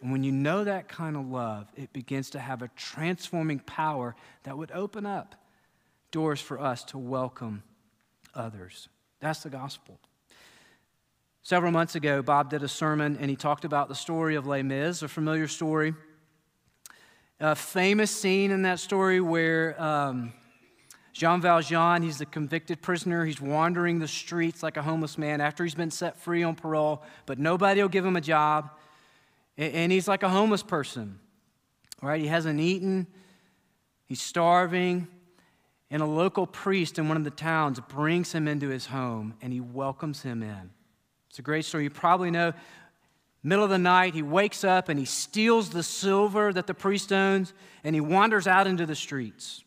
And 0.02 0.10
when 0.10 0.24
you 0.24 0.32
know 0.32 0.64
that 0.64 0.88
kind 0.88 1.16
of 1.16 1.28
love, 1.28 1.68
it 1.76 1.92
begins 1.92 2.30
to 2.30 2.40
have 2.40 2.60
a 2.60 2.68
transforming 2.76 3.60
power 3.60 4.16
that 4.42 4.58
would 4.58 4.72
open 4.72 5.06
up 5.06 5.36
doors 6.10 6.40
for 6.40 6.60
us 6.60 6.82
to 6.86 6.98
welcome 6.98 7.62
others. 8.34 8.88
That's 9.20 9.44
the 9.44 9.48
gospel. 9.48 10.00
Several 11.44 11.70
months 11.70 11.94
ago, 11.94 12.20
Bob 12.20 12.50
did 12.50 12.64
a 12.64 12.68
sermon 12.68 13.16
and 13.20 13.30
he 13.30 13.36
talked 13.36 13.64
about 13.64 13.88
the 13.88 13.94
story 13.94 14.34
of 14.34 14.46
Les 14.46 14.62
Mis, 14.62 15.02
a 15.02 15.08
familiar 15.08 15.46
story. 15.46 15.94
A 17.38 17.54
famous 17.54 18.10
scene 18.10 18.50
in 18.50 18.62
that 18.62 18.80
story 18.80 19.20
where 19.20 19.80
um, 19.80 20.32
Jean 21.12 21.40
Valjean, 21.40 22.02
he's 22.02 22.20
a 22.20 22.26
convicted 22.26 22.82
prisoner. 22.82 23.24
He's 23.24 23.40
wandering 23.40 24.00
the 24.00 24.08
streets 24.08 24.62
like 24.64 24.76
a 24.76 24.82
homeless 24.82 25.16
man 25.16 25.40
after 25.40 25.62
he's 25.62 25.74
been 25.74 25.90
set 25.90 26.16
free 26.20 26.42
on 26.42 26.56
parole, 26.56 27.02
but 27.26 27.38
nobody 27.38 27.82
will 27.82 27.88
give 27.88 28.04
him 28.04 28.16
a 28.16 28.20
job. 28.20 28.70
And 29.58 29.92
he's 29.92 30.08
like 30.08 30.22
a 30.22 30.28
homeless 30.28 30.62
person, 30.62 31.18
right? 32.00 32.20
He 32.20 32.26
hasn't 32.26 32.60
eaten, 32.60 33.06
he's 34.06 34.20
starving. 34.20 35.08
And 35.90 36.00
a 36.00 36.06
local 36.06 36.46
priest 36.46 36.98
in 36.98 37.08
one 37.08 37.18
of 37.18 37.24
the 37.24 37.30
towns 37.30 37.78
brings 37.78 38.32
him 38.32 38.48
into 38.48 38.68
his 38.68 38.86
home 38.86 39.34
and 39.42 39.52
he 39.52 39.60
welcomes 39.60 40.22
him 40.22 40.42
in. 40.42 40.70
It's 41.28 41.38
a 41.38 41.42
great 41.42 41.66
story. 41.66 41.84
You 41.84 41.90
probably 41.90 42.30
know. 42.30 42.54
Middle 43.42 43.64
of 43.64 43.70
the 43.70 43.78
night, 43.78 44.14
he 44.14 44.22
wakes 44.22 44.64
up 44.64 44.88
and 44.88 44.98
he 44.98 45.04
steals 45.04 45.68
the 45.68 45.82
silver 45.82 46.50
that 46.50 46.66
the 46.66 46.72
priest 46.72 47.12
owns 47.12 47.52
and 47.84 47.94
he 47.94 48.00
wanders 48.00 48.46
out 48.46 48.66
into 48.66 48.86
the 48.86 48.94
streets. 48.94 49.64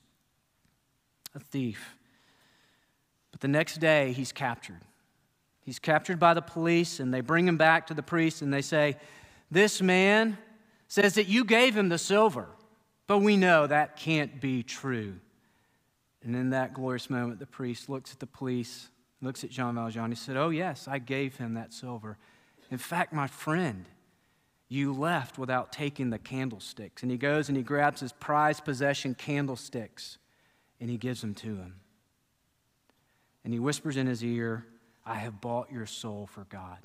A 1.36 1.40
thief. 1.40 1.96
But 3.32 3.42
the 3.42 3.48
next 3.48 3.80
day, 3.80 4.12
he's 4.12 4.32
captured. 4.32 4.82
He's 5.62 5.78
captured 5.78 6.20
by 6.20 6.34
the 6.34 6.42
police 6.42 7.00
and 7.00 7.14
they 7.14 7.22
bring 7.22 7.48
him 7.48 7.58
back 7.58 7.86
to 7.88 7.94
the 7.94 8.02
priest 8.02 8.42
and 8.42 8.52
they 8.52 8.62
say, 8.64 8.98
this 9.52 9.82
man 9.82 10.38
says 10.88 11.16
that 11.16 11.28
you 11.28 11.46
gave 11.46 11.76
him 11.76 11.90
the 11.90 11.98
silver, 11.98 12.48
but 13.08 13.20
we 13.20 13.38
know 13.38 13.68
that 13.68 13.98
can't 13.98 14.40
be 14.42 14.64
true. 14.64 15.16
And 16.24 16.36
in 16.36 16.50
that 16.50 16.74
glorious 16.74 17.10
moment, 17.10 17.40
the 17.40 17.46
priest 17.46 17.88
looks 17.88 18.12
at 18.12 18.20
the 18.20 18.26
police, 18.26 18.90
looks 19.22 19.44
at 19.44 19.52
Jean 19.52 19.76
Valjean. 19.76 20.10
He 20.10 20.16
said, 20.16 20.38
Oh, 20.38 20.50
yes, 20.50 20.88
I 20.88 20.98
gave 20.98 21.38
him 21.38 21.54
that 21.54 21.74
silver. 21.74 22.18
In 22.72 22.80
fact, 22.80 23.14
my 23.14 23.28
friend, 23.28 23.86
you 24.68 24.92
left 24.92 25.38
without 25.38 25.72
taking 25.72 26.10
the 26.10 26.18
candlesticks. 26.18 27.04
And 27.04 27.12
he 27.12 27.18
goes 27.18 27.48
and 27.48 27.58
he 27.58 27.64
grabs 27.64 28.02
his 28.02 28.12
prized 28.12 28.66
possession, 28.66 29.14
candlesticks, 29.14 30.18
and 30.80 30.90
he 30.90 30.98
gives 30.98 31.22
them 31.22 31.36
to 31.36 31.56
him. 31.58 31.76
And 33.44 33.54
he 33.54 33.60
whispers 33.60 33.96
in 33.96 34.08
his 34.08 34.24
ear, 34.24 34.66
I 35.06 35.16
have 35.16 35.40
bought 35.40 35.72
your 35.72 35.86
soul 35.86 36.26
for 36.26 36.46
God. 36.46 36.80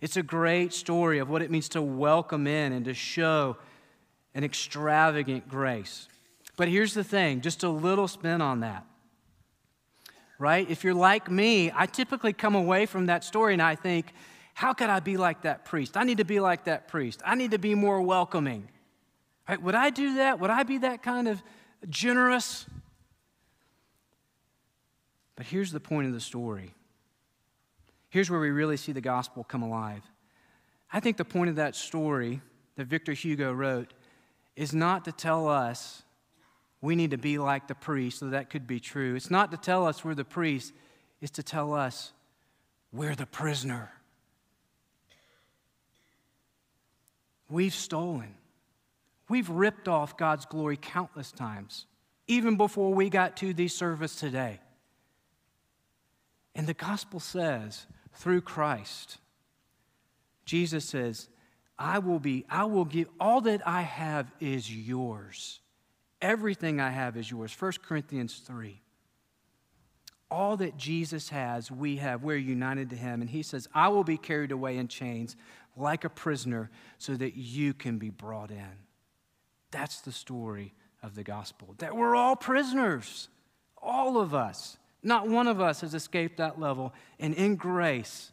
It's 0.00 0.16
a 0.16 0.22
great 0.22 0.72
story 0.72 1.18
of 1.18 1.30
what 1.30 1.42
it 1.42 1.50
means 1.50 1.68
to 1.70 1.80
welcome 1.80 2.46
in 2.46 2.72
and 2.72 2.84
to 2.84 2.94
show 2.94 3.56
an 4.34 4.44
extravagant 4.44 5.48
grace. 5.48 6.08
But 6.56 6.68
here's 6.68 6.94
the 6.94 7.04
thing 7.04 7.40
just 7.40 7.62
a 7.62 7.68
little 7.68 8.08
spin 8.08 8.40
on 8.40 8.60
that. 8.60 8.84
Right? 10.38 10.68
If 10.68 10.84
you're 10.84 10.94
like 10.94 11.30
me, 11.30 11.72
I 11.74 11.86
typically 11.86 12.34
come 12.34 12.54
away 12.54 12.84
from 12.84 13.06
that 13.06 13.24
story 13.24 13.54
and 13.54 13.62
I 13.62 13.74
think, 13.74 14.12
how 14.52 14.74
could 14.74 14.90
I 14.90 15.00
be 15.00 15.16
like 15.16 15.42
that 15.42 15.64
priest? 15.64 15.96
I 15.96 16.04
need 16.04 16.18
to 16.18 16.24
be 16.24 16.40
like 16.40 16.64
that 16.64 16.88
priest. 16.88 17.22
I 17.24 17.34
need 17.34 17.52
to 17.52 17.58
be 17.58 17.74
more 17.74 18.02
welcoming. 18.02 18.68
Right? 19.48 19.60
Would 19.60 19.74
I 19.74 19.88
do 19.88 20.16
that? 20.16 20.40
Would 20.40 20.50
I 20.50 20.62
be 20.62 20.78
that 20.78 21.02
kind 21.02 21.26
of 21.26 21.42
generous? 21.88 22.66
But 25.36 25.46
here's 25.46 25.72
the 25.72 25.80
point 25.80 26.06
of 26.06 26.12
the 26.12 26.20
story 26.20 26.74
Here's 28.08 28.30
where 28.30 28.40
we 28.40 28.50
really 28.50 28.76
see 28.76 28.92
the 28.92 29.00
gospel 29.00 29.44
come 29.44 29.62
alive. 29.62 30.02
I 30.92 31.00
think 31.00 31.16
the 31.16 31.24
point 31.24 31.50
of 31.50 31.56
that 31.56 31.74
story 31.74 32.40
that 32.76 32.86
Victor 32.86 33.12
Hugo 33.12 33.52
wrote 33.52 33.92
is 34.54 34.72
not 34.72 35.04
to 35.04 35.12
tell 35.12 35.48
us 35.48 36.02
we 36.80 36.94
need 36.94 37.10
to 37.10 37.18
be 37.18 37.38
like 37.38 37.68
the 37.68 37.74
priest, 37.74 38.20
so 38.20 38.30
that 38.30 38.50
could 38.50 38.66
be 38.66 38.80
true. 38.80 39.14
It's 39.14 39.30
not 39.30 39.50
to 39.50 39.56
tell 39.56 39.86
us 39.86 40.04
we're 40.04 40.14
the 40.14 40.24
priest, 40.24 40.72
it's 41.20 41.32
to 41.32 41.42
tell 41.42 41.74
us 41.74 42.12
we're 42.92 43.14
the 43.14 43.26
prisoner. 43.26 43.90
We've 47.48 47.74
stolen. 47.74 48.34
We've 49.28 49.48
ripped 49.48 49.88
off 49.88 50.16
God's 50.16 50.46
glory 50.46 50.78
countless 50.80 51.32
times, 51.32 51.86
even 52.28 52.56
before 52.56 52.94
we 52.94 53.10
got 53.10 53.36
to 53.38 53.52
the 53.52 53.68
service 53.68 54.16
today. 54.16 54.60
And 56.54 56.66
the 56.66 56.74
gospel 56.74 57.20
says 57.20 57.86
through 58.16 58.40
Christ. 58.40 59.18
Jesus 60.44 60.84
says, 60.84 61.28
I 61.78 61.98
will 61.98 62.18
be, 62.18 62.44
I 62.48 62.64
will 62.64 62.84
give, 62.84 63.08
all 63.20 63.42
that 63.42 63.66
I 63.66 63.82
have 63.82 64.32
is 64.40 64.74
yours. 64.74 65.60
Everything 66.22 66.80
I 66.80 66.90
have 66.90 67.16
is 67.16 67.30
yours. 67.30 67.54
1 67.58 67.72
Corinthians 67.86 68.42
3. 68.46 68.80
All 70.30 70.56
that 70.56 70.76
Jesus 70.76 71.28
has, 71.28 71.70
we 71.70 71.96
have. 71.96 72.24
We're 72.24 72.36
united 72.36 72.90
to 72.90 72.96
him. 72.96 73.20
And 73.20 73.30
he 73.30 73.42
says, 73.42 73.68
I 73.74 73.88
will 73.88 74.04
be 74.04 74.16
carried 74.16 74.50
away 74.50 74.78
in 74.78 74.88
chains 74.88 75.36
like 75.76 76.04
a 76.04 76.08
prisoner 76.08 76.70
so 76.98 77.14
that 77.14 77.36
you 77.36 77.74
can 77.74 77.98
be 77.98 78.10
brought 78.10 78.50
in. 78.50 78.78
That's 79.70 80.00
the 80.00 80.12
story 80.12 80.72
of 81.02 81.14
the 81.14 81.22
gospel. 81.22 81.74
That 81.78 81.94
we're 81.94 82.16
all 82.16 82.34
prisoners, 82.34 83.28
all 83.80 84.18
of 84.18 84.34
us. 84.34 84.78
Not 85.06 85.28
one 85.28 85.46
of 85.46 85.60
us 85.60 85.82
has 85.82 85.94
escaped 85.94 86.38
that 86.38 86.58
level. 86.58 86.92
And 87.20 87.32
in 87.32 87.54
grace, 87.54 88.32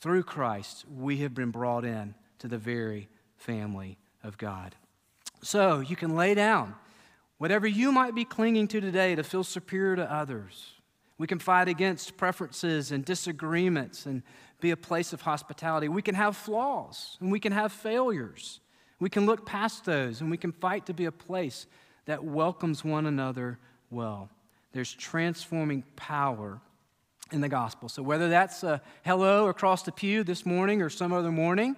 through 0.00 0.24
Christ, 0.24 0.84
we 0.92 1.18
have 1.18 1.32
been 1.32 1.52
brought 1.52 1.84
in 1.84 2.16
to 2.40 2.48
the 2.48 2.58
very 2.58 3.08
family 3.36 3.98
of 4.24 4.36
God. 4.36 4.74
So 5.40 5.78
you 5.78 5.94
can 5.94 6.16
lay 6.16 6.34
down 6.34 6.74
whatever 7.38 7.68
you 7.68 7.92
might 7.92 8.16
be 8.16 8.24
clinging 8.24 8.66
to 8.68 8.80
today 8.80 9.14
to 9.14 9.22
feel 9.22 9.44
superior 9.44 9.94
to 9.94 10.12
others. 10.12 10.72
We 11.18 11.28
can 11.28 11.38
fight 11.38 11.68
against 11.68 12.16
preferences 12.16 12.90
and 12.90 13.04
disagreements 13.04 14.06
and 14.06 14.24
be 14.60 14.72
a 14.72 14.76
place 14.76 15.12
of 15.12 15.20
hospitality. 15.20 15.88
We 15.88 16.02
can 16.02 16.16
have 16.16 16.36
flaws 16.36 17.16
and 17.20 17.30
we 17.30 17.38
can 17.38 17.52
have 17.52 17.70
failures. 17.70 18.58
We 18.98 19.08
can 19.08 19.24
look 19.24 19.46
past 19.46 19.84
those 19.84 20.20
and 20.20 20.32
we 20.32 20.36
can 20.36 20.50
fight 20.50 20.86
to 20.86 20.94
be 20.94 21.04
a 21.04 21.12
place 21.12 21.68
that 22.06 22.24
welcomes 22.24 22.84
one 22.84 23.06
another 23.06 23.60
well. 23.88 24.28
There's 24.72 24.92
transforming 24.92 25.84
power 25.96 26.60
in 27.30 27.40
the 27.40 27.48
gospel. 27.48 27.88
So, 27.88 28.02
whether 28.02 28.28
that's 28.28 28.62
a 28.62 28.80
hello 29.04 29.48
across 29.48 29.82
the 29.82 29.92
pew 29.92 30.24
this 30.24 30.44
morning 30.44 30.82
or 30.82 30.90
some 30.90 31.12
other 31.12 31.30
morning, 31.32 31.76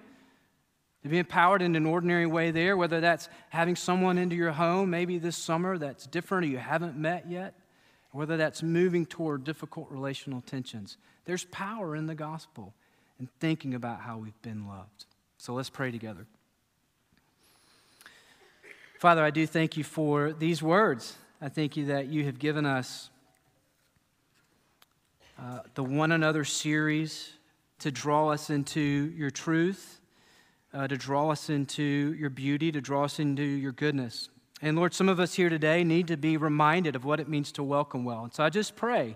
to 1.03 1.09
be 1.09 1.19
empowered 1.19 1.61
in 1.61 1.75
an 1.75 1.85
ordinary 1.85 2.25
way 2.25 2.51
there, 2.51 2.75
whether 2.75 2.99
that's 2.99 3.29
having 3.49 3.75
someone 3.75 4.17
into 4.17 4.35
your 4.35 4.51
home 4.51 4.89
maybe 4.89 5.19
this 5.19 5.37
summer 5.37 5.77
that's 5.77 6.07
different 6.07 6.45
or 6.45 6.47
you 6.49 6.57
haven't 6.57 6.97
met 6.97 7.29
yet, 7.29 7.53
whether 8.11 8.37
that's 8.37 8.63
moving 8.63 9.05
toward 9.05 9.43
difficult 9.43 9.87
relational 9.91 10.41
tensions, 10.41 10.97
there's 11.25 11.45
power 11.45 11.95
in 11.95 12.07
the 12.07 12.15
gospel 12.15 12.73
and 13.19 13.27
thinking 13.39 13.75
about 13.75 14.01
how 14.01 14.17
we've 14.17 14.41
been 14.41 14.67
loved. 14.67 15.05
So 15.37 15.53
let's 15.53 15.69
pray 15.69 15.91
together. 15.91 16.25
Father, 18.99 19.23
I 19.23 19.29
do 19.29 19.45
thank 19.45 19.77
you 19.77 19.83
for 19.83 20.33
these 20.33 20.63
words 20.63 21.17
I 21.45 21.49
thank 21.49 21.77
you 21.77 21.85
that 21.85 22.07
you 22.07 22.23
have 22.23 22.39
given 22.39 22.65
us 22.65 23.11
uh, 25.39 25.59
the 25.75 25.83
One 25.83 26.11
Another 26.11 26.43
series 26.43 27.33
to 27.77 27.91
draw 27.91 28.29
us 28.29 28.49
into 28.49 28.81
your 28.81 29.29
truth, 29.29 30.01
uh, 30.73 30.87
to 30.87 30.97
draw 30.97 31.29
us 31.29 31.51
into 31.51 31.83
your 32.17 32.31
beauty, 32.31 32.71
to 32.71 32.81
draw 32.81 33.03
us 33.03 33.19
into 33.19 33.43
your 33.43 33.73
goodness. 33.73 34.29
And 34.63 34.75
Lord, 34.75 34.95
some 34.95 35.07
of 35.07 35.19
us 35.19 35.35
here 35.35 35.49
today 35.49 35.83
need 35.83 36.07
to 36.07 36.17
be 36.17 36.35
reminded 36.35 36.95
of 36.95 37.05
what 37.05 37.19
it 37.19 37.29
means 37.29 37.51
to 37.51 37.63
welcome 37.63 38.03
well. 38.03 38.23
And 38.23 38.33
so 38.33 38.43
I 38.43 38.49
just 38.49 38.75
pray. 38.75 39.15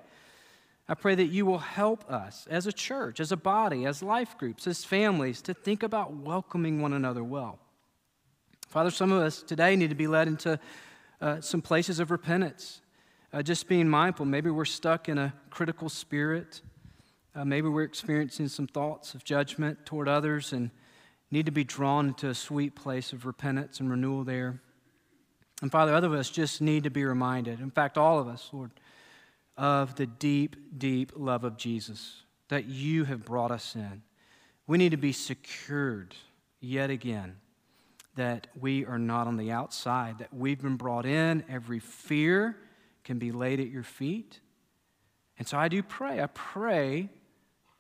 I 0.87 0.93
pray 0.93 1.15
that 1.15 1.29
you 1.29 1.47
will 1.47 1.57
help 1.57 2.07
us 2.11 2.45
as 2.51 2.67
a 2.67 2.71
church, 2.71 3.19
as 3.19 3.31
a 3.31 3.37
body, 3.37 3.87
as 3.87 4.03
life 4.03 4.37
groups, 4.37 4.67
as 4.67 4.85
families 4.85 5.41
to 5.41 5.55
think 5.55 5.81
about 5.81 6.13
welcoming 6.13 6.79
one 6.79 6.93
another 6.93 7.23
well. 7.23 7.57
Father, 8.67 8.91
some 8.91 9.11
of 9.11 9.23
us 9.23 9.41
today 9.41 9.75
need 9.75 9.89
to 9.89 9.95
be 9.95 10.05
led 10.05 10.27
into 10.27 10.59
uh, 11.21 11.41
some 11.41 11.61
places 11.61 11.99
of 11.99 12.11
repentance. 12.11 12.81
Uh, 13.31 13.41
just 13.41 13.67
being 13.67 13.87
mindful, 13.87 14.25
maybe 14.25 14.49
we're 14.49 14.65
stuck 14.65 15.07
in 15.07 15.17
a 15.17 15.33
critical 15.49 15.89
spirit. 15.89 16.61
Uh, 17.35 17.45
maybe 17.45 17.67
we're 17.67 17.83
experiencing 17.83 18.47
some 18.47 18.65
thoughts 18.65 19.13
of 19.13 19.23
judgment 19.23 19.85
toward 19.85 20.07
others 20.07 20.51
and 20.51 20.71
need 21.29 21.45
to 21.45 21.51
be 21.51 21.63
drawn 21.63 22.07
into 22.07 22.29
a 22.29 22.33
sweet 22.33 22.75
place 22.75 23.13
of 23.13 23.25
repentance 23.25 23.79
and 23.79 23.89
renewal 23.89 24.23
there. 24.23 24.61
And 25.61 25.71
Father, 25.71 25.93
other 25.93 26.07
of 26.07 26.13
us 26.13 26.29
just 26.29 26.61
need 26.61 26.85
to 26.85 26.89
be 26.89 27.03
reminded, 27.03 27.59
in 27.59 27.69
fact, 27.69 27.97
all 27.97 28.17
of 28.17 28.27
us, 28.27 28.49
Lord, 28.51 28.71
of 29.57 29.95
the 29.95 30.07
deep, 30.07 30.55
deep 30.77 31.11
love 31.15 31.43
of 31.43 31.57
Jesus 31.57 32.23
that 32.47 32.65
you 32.65 33.03
have 33.03 33.25
brought 33.25 33.51
us 33.51 33.75
in. 33.75 34.01
We 34.65 34.77
need 34.77 34.91
to 34.91 34.97
be 34.97 35.11
secured 35.11 36.15
yet 36.61 36.89
again 36.89 37.35
that 38.19 38.47
we 38.59 38.85
are 38.85 38.99
not 38.99 39.27
on 39.27 39.37
the 39.37 39.49
outside, 39.49 40.19
that 40.19 40.33
we've 40.33 40.61
been 40.61 40.75
brought 40.75 41.05
in. 41.05 41.41
Every 41.47 41.79
fear 41.79 42.57
can 43.05 43.17
be 43.17 43.31
laid 43.31 43.61
at 43.61 43.69
your 43.69 43.83
feet. 43.83 44.41
And 45.37 45.47
so 45.47 45.57
I 45.57 45.69
do 45.69 45.81
pray. 45.81 46.21
I 46.21 46.27
pray 46.27 47.09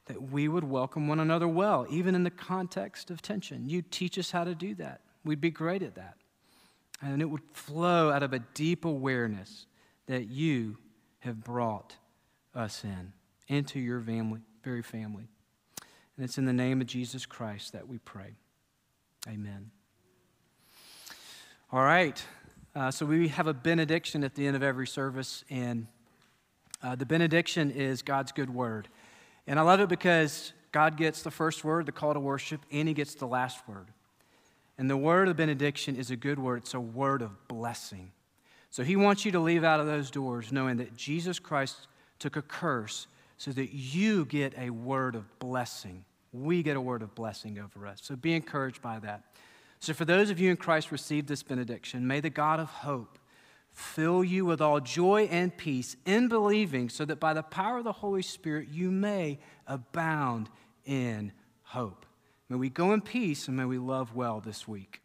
that 0.05 0.31
we 0.31 0.47
would 0.47 0.63
welcome 0.63 1.09
one 1.09 1.19
another 1.19 1.47
well, 1.47 1.85
even 1.89 2.15
in 2.15 2.23
the 2.23 2.29
context 2.29 3.11
of 3.11 3.21
tension. 3.21 3.69
You 3.69 3.81
teach 3.81 4.17
us 4.17 4.31
how 4.31 4.45
to 4.45 4.55
do 4.55 4.75
that. 4.75 5.01
We'd 5.25 5.41
be 5.41 5.51
great 5.51 5.83
at 5.83 5.95
that. 5.95 6.15
And 7.01 7.21
it 7.21 7.25
would 7.25 7.43
flow 7.51 8.09
out 8.09 8.23
of 8.23 8.31
a 8.31 8.39
deep 8.39 8.85
awareness 8.85 9.65
that 10.07 10.29
you 10.29 10.77
have 11.19 11.43
brought 11.43 11.97
us 12.55 12.85
in, 12.85 13.11
into 13.49 13.77
your 13.77 13.99
family, 13.99 14.39
very 14.63 14.83
family. 14.83 15.27
And 16.15 16.23
it's 16.23 16.37
in 16.37 16.45
the 16.45 16.53
name 16.53 16.79
of 16.79 16.87
Jesus 16.87 17.25
Christ 17.25 17.73
that 17.73 17.89
we 17.89 17.97
pray. 17.97 18.37
Amen. 19.27 19.71
All 21.71 21.83
right. 21.83 22.19
Uh, 22.73 22.89
so 22.89 23.05
we 23.05 23.27
have 23.27 23.45
a 23.45 23.53
benediction 23.53 24.23
at 24.23 24.33
the 24.33 24.47
end 24.47 24.55
of 24.55 24.63
every 24.63 24.87
service, 24.87 25.43
and 25.51 25.85
uh, 26.81 26.95
the 26.95 27.05
benediction 27.05 27.69
is 27.69 28.01
God's 28.01 28.31
good 28.31 28.49
word. 28.49 28.87
And 29.45 29.59
I 29.59 29.61
love 29.61 29.79
it 29.79 29.87
because 29.87 30.51
God 30.71 30.97
gets 30.97 31.21
the 31.21 31.29
first 31.29 31.63
word, 31.63 31.85
the 31.85 31.91
call 31.91 32.15
to 32.15 32.19
worship, 32.19 32.61
and 32.71 32.87
He 32.87 32.95
gets 32.95 33.13
the 33.13 33.27
last 33.27 33.67
word. 33.67 33.85
And 34.79 34.89
the 34.89 34.97
word 34.97 35.27
of 35.27 35.37
benediction 35.37 35.95
is 35.95 36.09
a 36.09 36.15
good 36.15 36.39
word, 36.39 36.63
it's 36.63 36.73
a 36.73 36.79
word 36.79 37.21
of 37.21 37.47
blessing. 37.47 38.13
So 38.71 38.83
He 38.83 38.95
wants 38.95 39.23
you 39.23 39.31
to 39.33 39.39
leave 39.39 39.63
out 39.63 39.79
of 39.79 39.85
those 39.85 40.09
doors 40.09 40.51
knowing 40.51 40.77
that 40.77 40.97
Jesus 40.97 41.37
Christ 41.37 41.87
took 42.17 42.35
a 42.35 42.41
curse 42.41 43.05
so 43.37 43.51
that 43.51 43.75
you 43.75 44.25
get 44.25 44.57
a 44.57 44.71
word 44.71 45.13
of 45.13 45.37
blessing. 45.37 46.03
We 46.33 46.63
get 46.63 46.77
a 46.77 46.81
word 46.81 47.03
of 47.03 47.13
blessing 47.13 47.59
over 47.59 47.85
us. 47.85 47.99
So 48.01 48.15
be 48.15 48.33
encouraged 48.33 48.81
by 48.81 48.97
that. 49.01 49.21
So, 49.79 49.93
for 49.93 50.05
those 50.05 50.29
of 50.29 50.39
you 50.39 50.51
in 50.51 50.57
Christ 50.57 50.91
received 50.91 51.27
this 51.27 51.43
benediction, 51.43 52.05
may 52.05 52.19
the 52.19 52.29
God 52.29 52.59
of 52.59 52.67
hope 52.67 53.17
fill 53.71 54.23
you 54.23 54.45
with 54.45 54.59
all 54.59 54.81
joy 54.81 55.29
and 55.31 55.55
peace 55.55 55.95
in 56.05 56.27
believing, 56.27 56.89
so 56.89 57.05
that 57.05 57.19
by 57.19 57.33
the 57.33 57.43
power 57.43 57.77
of 57.77 57.85
the 57.85 57.93
Holy 57.93 58.21
Spirit 58.21 58.67
you 58.69 58.91
may 58.91 59.39
abound 59.67 60.49
in 60.85 61.31
hope. 61.63 62.05
May 62.49 62.57
we 62.57 62.69
go 62.69 62.93
in 62.93 63.01
peace 63.01 63.47
and 63.47 63.55
may 63.55 63.65
we 63.65 63.77
love 63.77 64.15
well 64.15 64.41
this 64.41 64.67
week. 64.67 65.01